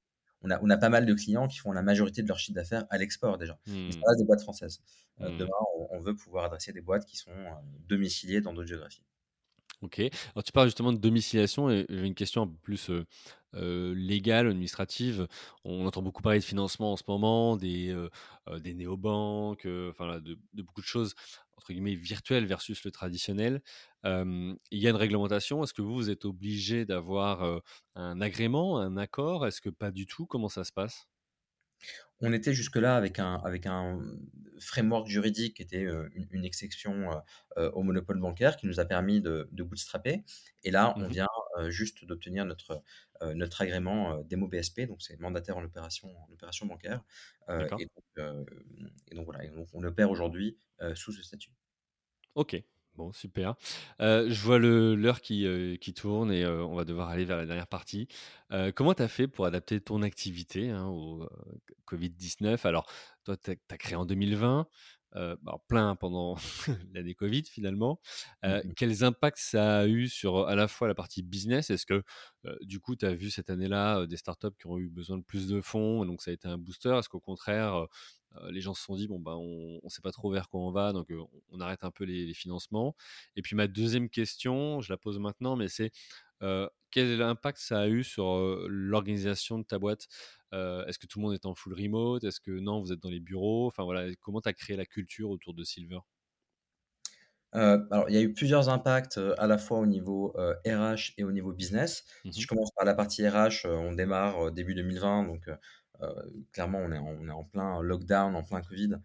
[0.44, 2.56] on, a, on, a, pas mal de clients qui font la majorité de leur chiffre
[2.56, 3.58] d'affaires à l'export déjà.
[3.68, 3.92] Mmh.
[3.92, 4.82] Ça des boîtes françaises.
[5.20, 5.38] Mmh.
[5.38, 5.50] Demain,
[5.90, 7.32] on, veut pouvoir adresser des boîtes qui sont
[7.88, 9.04] domiciliées dans d'autres géographies.
[9.82, 10.00] Ok.
[10.00, 12.92] Alors tu parles justement de domiciliation j'ai une question un peu plus
[13.54, 15.28] légale, administrative.
[15.66, 17.96] On entend beaucoup parler de financement en ce moment, des,
[18.60, 21.16] des néobanques, enfin de, beaucoup de choses
[21.58, 23.62] entre guillemets virtuelles versus le traditionnel.
[24.06, 25.64] il y a une réglementation.
[25.64, 27.62] Est-ce que vous, vous êtes obligé d'avoir
[27.96, 29.46] un agrément, un accord?
[29.48, 30.26] Est-ce que pas du tout?
[30.28, 31.11] Comment ça se passe?
[32.20, 34.00] On était jusque-là avec un, avec un
[34.60, 35.88] framework juridique qui était
[36.32, 37.10] une, exception
[37.58, 40.24] au monopole bancaire qui nous a permis de, bootstrapper.
[40.64, 41.28] Et là, on mmh vient
[41.70, 42.84] juste d'obtenir notre,
[43.34, 47.02] notre agrément DEMO BSP, donc c'est mandataire en opération, en opération bancaire.
[47.50, 47.86] Et
[49.16, 49.40] donc, voilà,
[49.74, 50.58] on opère aujourd'hui
[50.94, 51.56] sous ce statut.
[52.36, 52.64] Ok,
[52.96, 53.56] Bon, super.
[54.00, 55.48] je vois l'heure qui,
[55.80, 58.08] qui tourne et on va devoir aller vers la dernière partie.
[58.76, 61.28] comment tu fait pour adapter ton activité hein, au
[61.88, 62.90] Covid-19 Alors,
[63.24, 64.68] toi, tu as, créé en 2020,
[65.14, 66.36] alors plein pendant
[66.94, 68.00] l'année Covid finalement.
[68.44, 68.74] Mmh mh.
[68.76, 71.70] quels impacts ça a eu sur à la fois la partie business?
[71.70, 72.04] Est-ce que
[72.62, 75.48] du coup, tu as vu cette année-là des startups qui ont eu besoin de plus
[75.48, 76.96] de fonds, et donc ça a été un booster?
[76.98, 77.88] Est-ce qu'au contraire,
[78.50, 80.72] les gens se sont dit bon bah on ne sait pas trop vers quoi on
[80.72, 81.10] va, donc
[81.50, 82.96] on arrête un peu les, financements?
[83.36, 85.92] Et puis ma deuxième question, je la pose maintenant, mais c'est
[86.92, 88.26] quel impact ça a eu sur
[88.68, 90.08] l'organisation de ta boîte?
[90.54, 92.24] Est-ce que tout le monde est en full remote?
[92.24, 93.68] Est-ce que non, vous êtes dans les bureaux?
[93.68, 96.00] Enfin voilà, comment tu as créé la culture autour de Silver?
[97.54, 100.34] Alors, il y a eu plusieurs impacts à la fois au niveau
[100.66, 102.06] RH et au niveau business.
[102.30, 105.50] Si je mmh commence par la partie RH, on démarre début 2020, donc
[106.54, 108.96] clairement, on est, en, on est en plein lockdown, en plein Covid.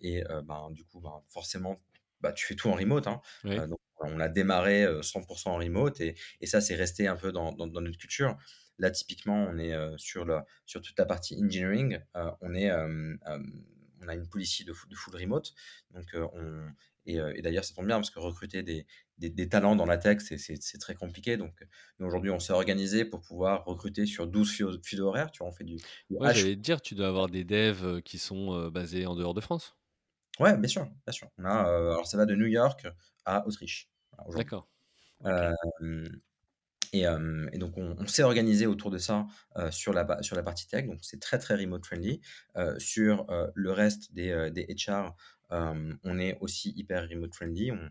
[0.00, 1.80] et ben, du coup, ben, forcément,
[2.20, 3.06] bah, tu fais tout en remote.
[3.06, 3.20] Hein.
[3.68, 7.52] donc, on a démarré 100% en remote et, et ça, c'est resté un peu dans,
[7.52, 8.36] dans, notre culture.
[8.78, 11.98] Là, typiquement, on est sur, le, sur toute la partie engineering.
[12.40, 15.54] on, est, on a une policy de, de full remote.
[15.92, 16.68] Donc, on,
[17.06, 18.86] et, et d'ailleurs, ça tombe bien parce que recruter des,
[19.18, 21.36] des, talents dans la tech, c'est très compliqué.
[21.36, 21.52] Donc,
[21.98, 25.30] nous, aujourd'hui, on s'est organisé pour pouvoir recruter sur 12 fuseaux horaires.
[25.30, 28.00] Tu vois, on fait du, du ouais, J'allais te dire, tu dois avoir des devs
[28.02, 29.76] qui sont basés en dehors de France.
[30.40, 31.28] Ouais, bien sûr, bien sûr.
[31.38, 32.86] On a, alors, ça va de New York
[33.24, 33.88] à Autriche.
[34.34, 34.68] D'accord.
[36.92, 39.26] Et, et, donc, on, s'est organisé autour de ça
[39.70, 40.86] sur, la, sur la partie tech.
[40.86, 42.20] Donc, c'est très, très remote friendly.
[42.78, 45.14] sur le reste des, des HR,
[45.50, 47.72] on est aussi hyper remote friendly.
[47.72, 47.90] On,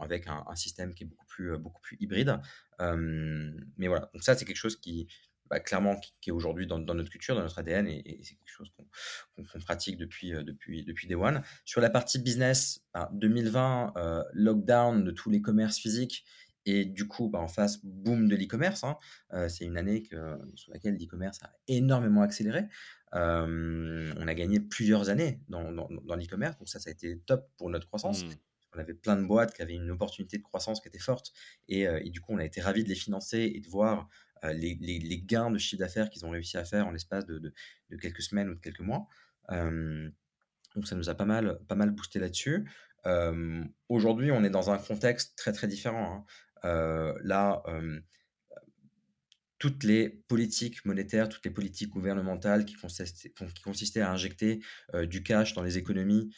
[0.00, 2.40] avec un, système qui est beaucoup plus, beaucoup plus hybride.
[2.80, 5.08] mais voilà, donc ça, c'est quelque chose qui,
[5.50, 8.70] bah, clairement, qui, est aujourd'hui dans, notre culture, dans notre ADN, et, c'est quelque chose
[9.36, 11.42] qu'on pratique depuis, depuis, depuis Day One.
[11.64, 16.24] Sur la partie business, 2020, bah, lockdown de tous les commerces physiques,
[16.64, 18.84] et du coup, bah, en face, boom de l'e-commerce.
[18.84, 18.98] Hein.
[19.48, 22.64] c'est une année que, sur laquelle l'e-commerce a énormément accéléré.
[23.12, 27.70] on a gagné plusieurs années dans, dans, l'e-commerce, donc ça, ça a été top pour
[27.70, 28.24] notre croissance.
[28.24, 28.30] Mmh
[28.74, 31.32] on avait plein de boîtes qui avaient une opportunité de croissance qui était forte.
[31.68, 34.08] Et, euh, du coup, on a été ravis de les financer et de voir
[34.44, 37.52] euh, les, gains de chiffre d'affaires qu'ils ont réussi à faire en l'espace de,
[38.00, 39.06] quelques semaines ou de quelques mois.
[39.50, 40.08] Euh,
[40.74, 42.68] donc, ça nous a pas mal, pas mal boosté là-dessus.
[43.88, 46.26] Aujourd'hui, on est dans un contexte très, très différent.
[46.62, 47.14] Hein.
[47.22, 47.62] là,
[49.58, 54.60] toutes les politiques monétaires, toutes les politiques gouvernementales qui consistaient, à injecter
[55.04, 56.30] du cash dans les économies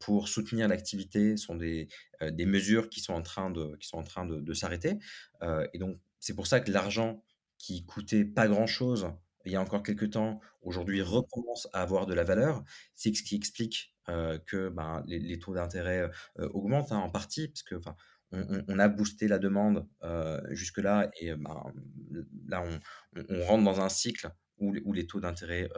[0.00, 1.88] pour soutenir l'activité sont des,
[2.20, 3.76] mesures qui sont en train de,
[4.40, 4.98] de, s'arrêter.
[5.72, 7.22] et donc, c'est pour ça que l'argent
[7.58, 9.12] qui coûtait pas grand-chose
[9.44, 12.64] il y a encore quelques temps, aujourd'hui recommence à avoir de la valeur.
[12.94, 17.74] C'est ce qui explique que ben, les, taux d'intérêt augmentent hein, en partie, parce que
[18.32, 19.86] on a boosté la demande,
[20.48, 21.62] jusque-là et ben,
[22.48, 22.64] là,
[23.28, 25.68] on rentre dans un cycle où les taux d'intérêt,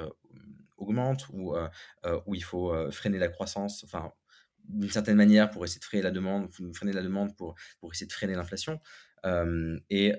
[0.77, 1.57] augmentent, où,
[2.35, 3.85] il faut, freiner la croissance,
[4.69, 8.07] d'une certaine manière pour essayer de freiner la demande freiner la demande pour pour essayer
[8.07, 8.81] de freiner l'inflation.
[9.91, 10.15] et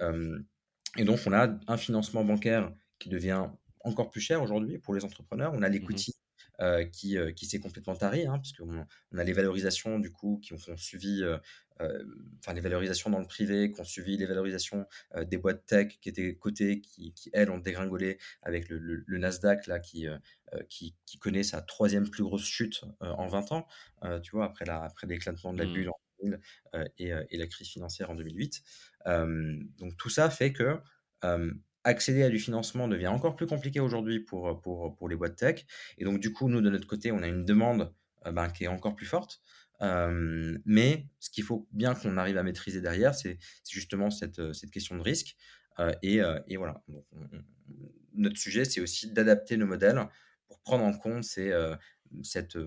[0.97, 3.45] et donc on a un financement bancaire qui devient
[3.81, 5.53] encore plus cher aujourd'hui pour les entrepreneurs.
[5.53, 6.15] On a mmh l'equity
[6.59, 10.11] euh, qui, euh, qui s'est complètement tari, hein, parce qu'on on a les valorisations du
[10.11, 11.37] coup qui ont, suivi, euh,
[12.39, 14.87] enfin les valorisations dans le privé, qui ont suivi les valorisations
[15.21, 19.67] des boîtes tech qui étaient cotées, qui, qui, elles ont dégringolé avec le, le, Nasdaq
[19.67, 20.07] là qui,
[20.67, 23.67] qui, qui, connaît sa troisième plus grosse chute en 20 ans,
[24.23, 25.73] tu vois, après la, après l'éclatement de la mmh.
[25.73, 26.39] bulle en 2000
[26.97, 28.63] et, et, la crise financière en 2008.
[29.05, 30.79] donc tout ça fait que
[31.87, 35.65] accéder à du financement devient encore plus compliqué aujourd'hui pour, pour, pour les boîtes tech.
[35.97, 37.93] Et donc, du coup, nous, de notre côté, on a une demande
[38.25, 39.41] euh, ben, qui est encore plus forte.
[39.79, 43.37] mais ce qu'il faut bien qu'on arrive à maîtriser derrière, c'est
[43.69, 45.35] justement cette, cette, question de risque.
[45.79, 46.83] Euh, et, euh, et, voilà.
[48.13, 50.01] notre sujet, c'est aussi d'adapter nos modèles
[50.47, 51.53] pour prendre en compte ces,
[52.23, 52.57] cette,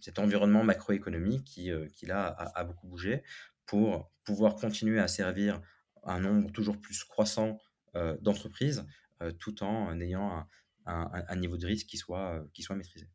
[0.00, 3.22] cet environnement macroéconomique qui, qui là, a, beaucoup bougé
[3.64, 5.62] pour pouvoir continuer à servir
[6.04, 8.84] un nombre toujours plus croissant euh, d'entreprise,
[9.22, 10.44] euh, tout en ayant
[10.86, 13.06] un, niveau de risque qui soit, euh, qui soit maîtrisé.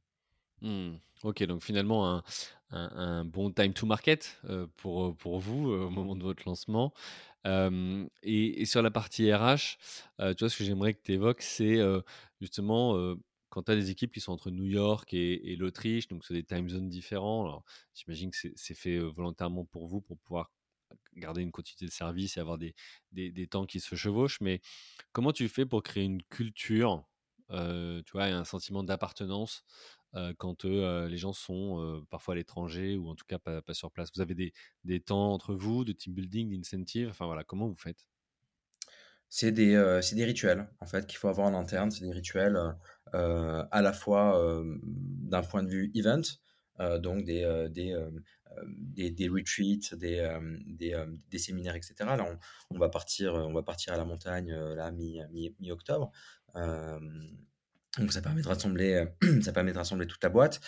[0.61, 0.95] Mmh.
[1.23, 2.23] Ok, donc finalement,
[2.71, 4.41] un, bon time to market
[4.77, 6.93] pour, pour vous au moment de votre lancement.
[7.45, 9.77] et, sur la partie RH,
[10.19, 11.79] tu vois, ce que j'aimerais que tu évoques, c'est
[12.41, 13.15] justement
[13.49, 16.43] quand tu as des équipes qui sont entre New York et, l'Autriche, donc c'est des
[16.43, 17.63] time zones différents.
[17.93, 20.51] J'imagine que c'est fait volontairement pour vous pour pouvoir
[21.17, 22.75] garder une quantité de service et avoir des,
[23.11, 24.41] des, temps qui se chevauchent.
[24.41, 24.61] Mais
[25.11, 27.05] comment tu fais pour créer une culture,
[27.49, 29.63] tu vois, et un sentiment d'appartenance
[30.37, 34.09] quand les gens sont parfois à l'étranger ou en tout cas pas, pas sur place?
[34.15, 34.53] Vous avez des,
[34.83, 37.09] des, temps entre vous, de team building, d'incentive?
[37.09, 38.07] Enfin voilà, comment vous faites?
[39.29, 41.91] C'est des, des rituels en fait qu'il faut avoir en interne.
[41.91, 42.57] C'est des rituels
[43.13, 46.21] à la fois d'un point de vue event,
[46.79, 47.95] donc des, des,
[48.95, 51.95] des, des, retreats, des, des, des, séminaires, etc.
[51.99, 52.37] Là, on,
[52.75, 56.11] on, va partir, on va partir à la montagne là, mi-octobre.
[56.55, 56.61] Mi,
[57.97, 59.07] donc ça permet de rassembler,
[59.41, 60.61] ça permet de rassembler toute la boîte.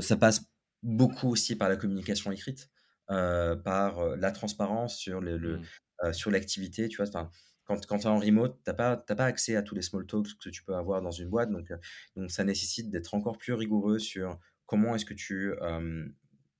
[0.00, 0.50] ça passe
[0.82, 2.70] beaucoup aussi par la communication écrite,
[3.06, 6.12] par la transparence sur le, le mmh.
[6.12, 6.88] sur l'activité.
[6.88, 7.30] Tu vois,
[7.70, 10.06] quand, quand tu es en remote, tu n'as pas, pas accès à tous les small
[10.06, 11.50] talks que tu peux avoir dans une boîte.
[11.50, 11.72] Donc,
[12.16, 14.38] donc ça nécessite d'être encore plus rigoureux sur
[14.70, 15.52] comment est-ce que tu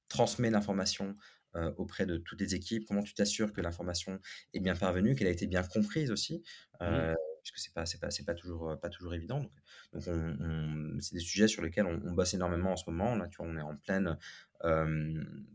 [0.09, 1.17] transmets l'information
[1.77, 4.19] auprès de toutes les équipes, comment tu t'assures que l'information
[4.53, 6.43] est bien parvenue, qu'elle a été bien comprise aussi,
[6.81, 7.15] mmh.
[7.45, 9.39] puisque c'est pas c'est pas c'est pas toujours pas toujours évident.
[9.39, 9.53] Donc,
[9.93, 13.15] donc on, c'est des sujets sur lesquels on, bosse énormément en ce moment.
[13.15, 14.19] Là, tu vois, on est en pleine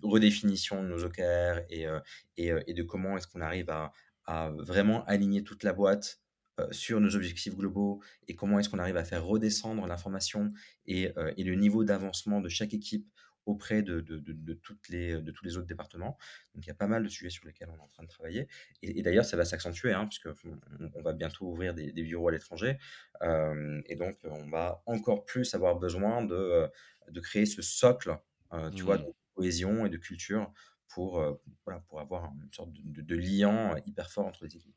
[0.01, 1.88] redéfinition de nos OKR et,
[2.38, 3.91] et, et de comment est-ce qu'on arrive à,
[4.28, 6.22] à vraiment aligner toute la boîte
[6.72, 10.53] sur nos objectifs globaux et comment est-ce qu'on arrive à faire redescendre l'information
[10.86, 13.08] et, et, le niveau d'avancement de chaque équipe
[13.45, 16.18] auprès de, de, de, toutes les, de tous les autres départements.
[16.53, 18.08] Donc il y a pas mal de sujets sur lesquels on est en train de
[18.08, 18.47] travailler.
[18.82, 20.28] Et, d'ailleurs, ça va s'accentuer, hein, puisque
[20.95, 22.78] on, va bientôt ouvrir des, bureaux à l'étranger.
[23.22, 26.68] et donc, on va encore plus avoir besoin de,
[27.10, 28.18] de créer ce socle,
[28.76, 29.06] tu vois, mmh.
[29.06, 30.51] de cohésion et de culture
[30.88, 31.24] pour,
[31.66, 34.76] voilà, pour avoir une sorte de, de, liant hyper fort entre les équipes.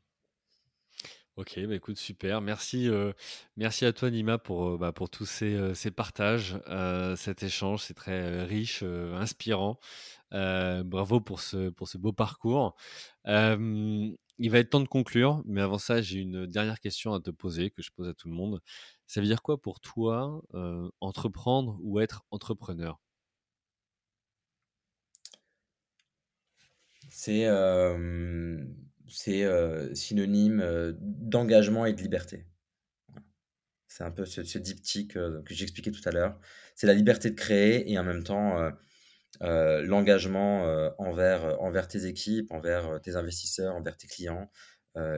[1.39, 2.41] Ok, bah écoute, super.
[2.41, 2.89] Merci,
[3.55, 6.57] merci à toi, Nima, pour, bah, pour tous ces, ces partages,
[7.15, 7.81] cet échange.
[7.83, 9.79] C'est très riche, inspirant.
[10.31, 12.75] bravo pour ce, pour ce beau parcours.
[13.25, 17.29] il va être temps de conclure, mais avant ça, j'ai une dernière question à te
[17.31, 18.61] poser que je pose à tout le monde.
[19.07, 20.41] Ça veut dire quoi pour toi,
[20.99, 22.99] entreprendre ou être entrepreneur?
[27.09, 27.45] C'est
[29.09, 29.45] c'est
[29.95, 32.45] synonyme d'engagement et de liberté.
[33.87, 36.39] C'est un peu ce, diptyque que j'expliquais tout à l'heure.
[36.75, 38.71] C'est la liberté de créer et en même temps
[39.41, 40.63] l'engagement
[40.97, 44.49] envers, tes équipes, envers tes investisseurs, envers tes clients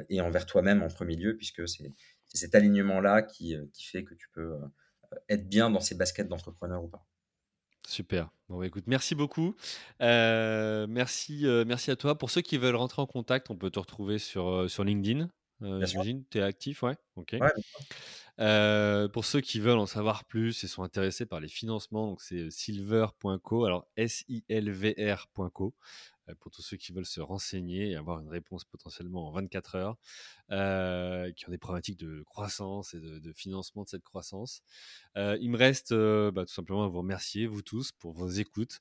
[0.10, 1.92] et envers toi-même en premier lieu, puisque c'est
[2.34, 4.58] cet alignement-là qui, qui fait que tu peux
[5.30, 7.06] être bien dans ces baskets d'entrepreneur ou pas.
[7.92, 8.30] Super.
[8.48, 9.54] Bon, bah, écoute, merci beaucoup.
[10.02, 12.18] Euh, merci, euh, merci à toi.
[12.18, 15.28] Pour ceux qui veulent rentrer en contact, on peut te retrouver sur, euh, sur LinkedIn.
[15.60, 16.96] J'imagine, tu es actif, ouais?
[17.18, 17.36] Ok.
[19.12, 22.50] pour ceux qui veulent en savoir plus et sont intéressés par les financements, donc c'est
[22.50, 25.76] silver.co, alors S-I-L-V-R.co,
[26.40, 29.98] pour tous ceux qui veulent se renseigner et avoir une réponse potentiellement en 24 heures.
[30.52, 34.62] Euh, qui ont des problématiques de croissance et de, financement de cette croissance.
[35.16, 38.28] Euh, il me reste euh, bah, tout simplement à vous remercier, vous tous, pour vos
[38.28, 38.80] écoutes,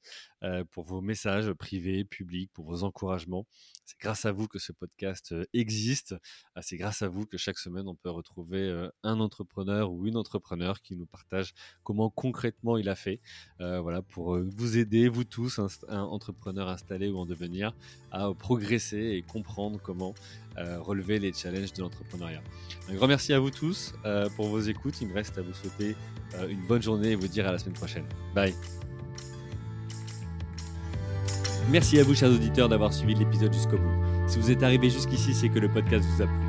[0.71, 3.47] pour vos messages privés, publics, pour vos encouragements.
[3.85, 6.15] C'est grâce à vous que ce podcast existe.
[6.63, 10.81] C'est grâce à vous que chaque semaine, on peut retrouver un entrepreneur ou une entrepreneur
[10.81, 11.53] qui nous partage
[11.83, 13.21] comment concrètement il a fait
[13.59, 17.75] voilà, pour vous aider, vous tous, un, entrepreneur installé ou en devenir,
[18.11, 20.15] à progresser et comprendre comment
[20.57, 22.43] relever les challenges de l'entrepreneuriat.
[22.91, 23.95] Un grand merci à vous tous
[24.37, 25.01] pour vos écoutes.
[25.01, 25.97] Il me reste à vous souhaiter
[26.49, 28.05] une bonne journée et vous dire à la semaine prochaine.
[28.35, 28.55] Bye.
[31.71, 33.93] Merci à vous, chers auditeurs, d'avoir suivi l'épisode jusqu'au bout.
[34.27, 36.47] Si vous êtes arrivé jusqu'ici, c'est que le podcast vous a plu.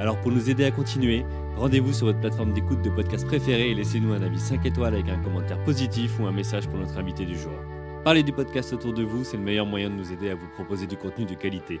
[0.00, 1.26] Alors, pour nous aider à continuer,
[1.56, 5.08] rendez-vous sur votre plateforme d'écoute de podcast préférée et laissez-nous un avis 5 étoiles avec
[5.08, 7.52] un commentaire positif ou un message pour notre invité du jour.
[8.02, 10.48] Parlez du podcast autour de vous, c'est le meilleur moyen de nous aider à vous
[10.54, 11.80] proposer du contenu de qualité.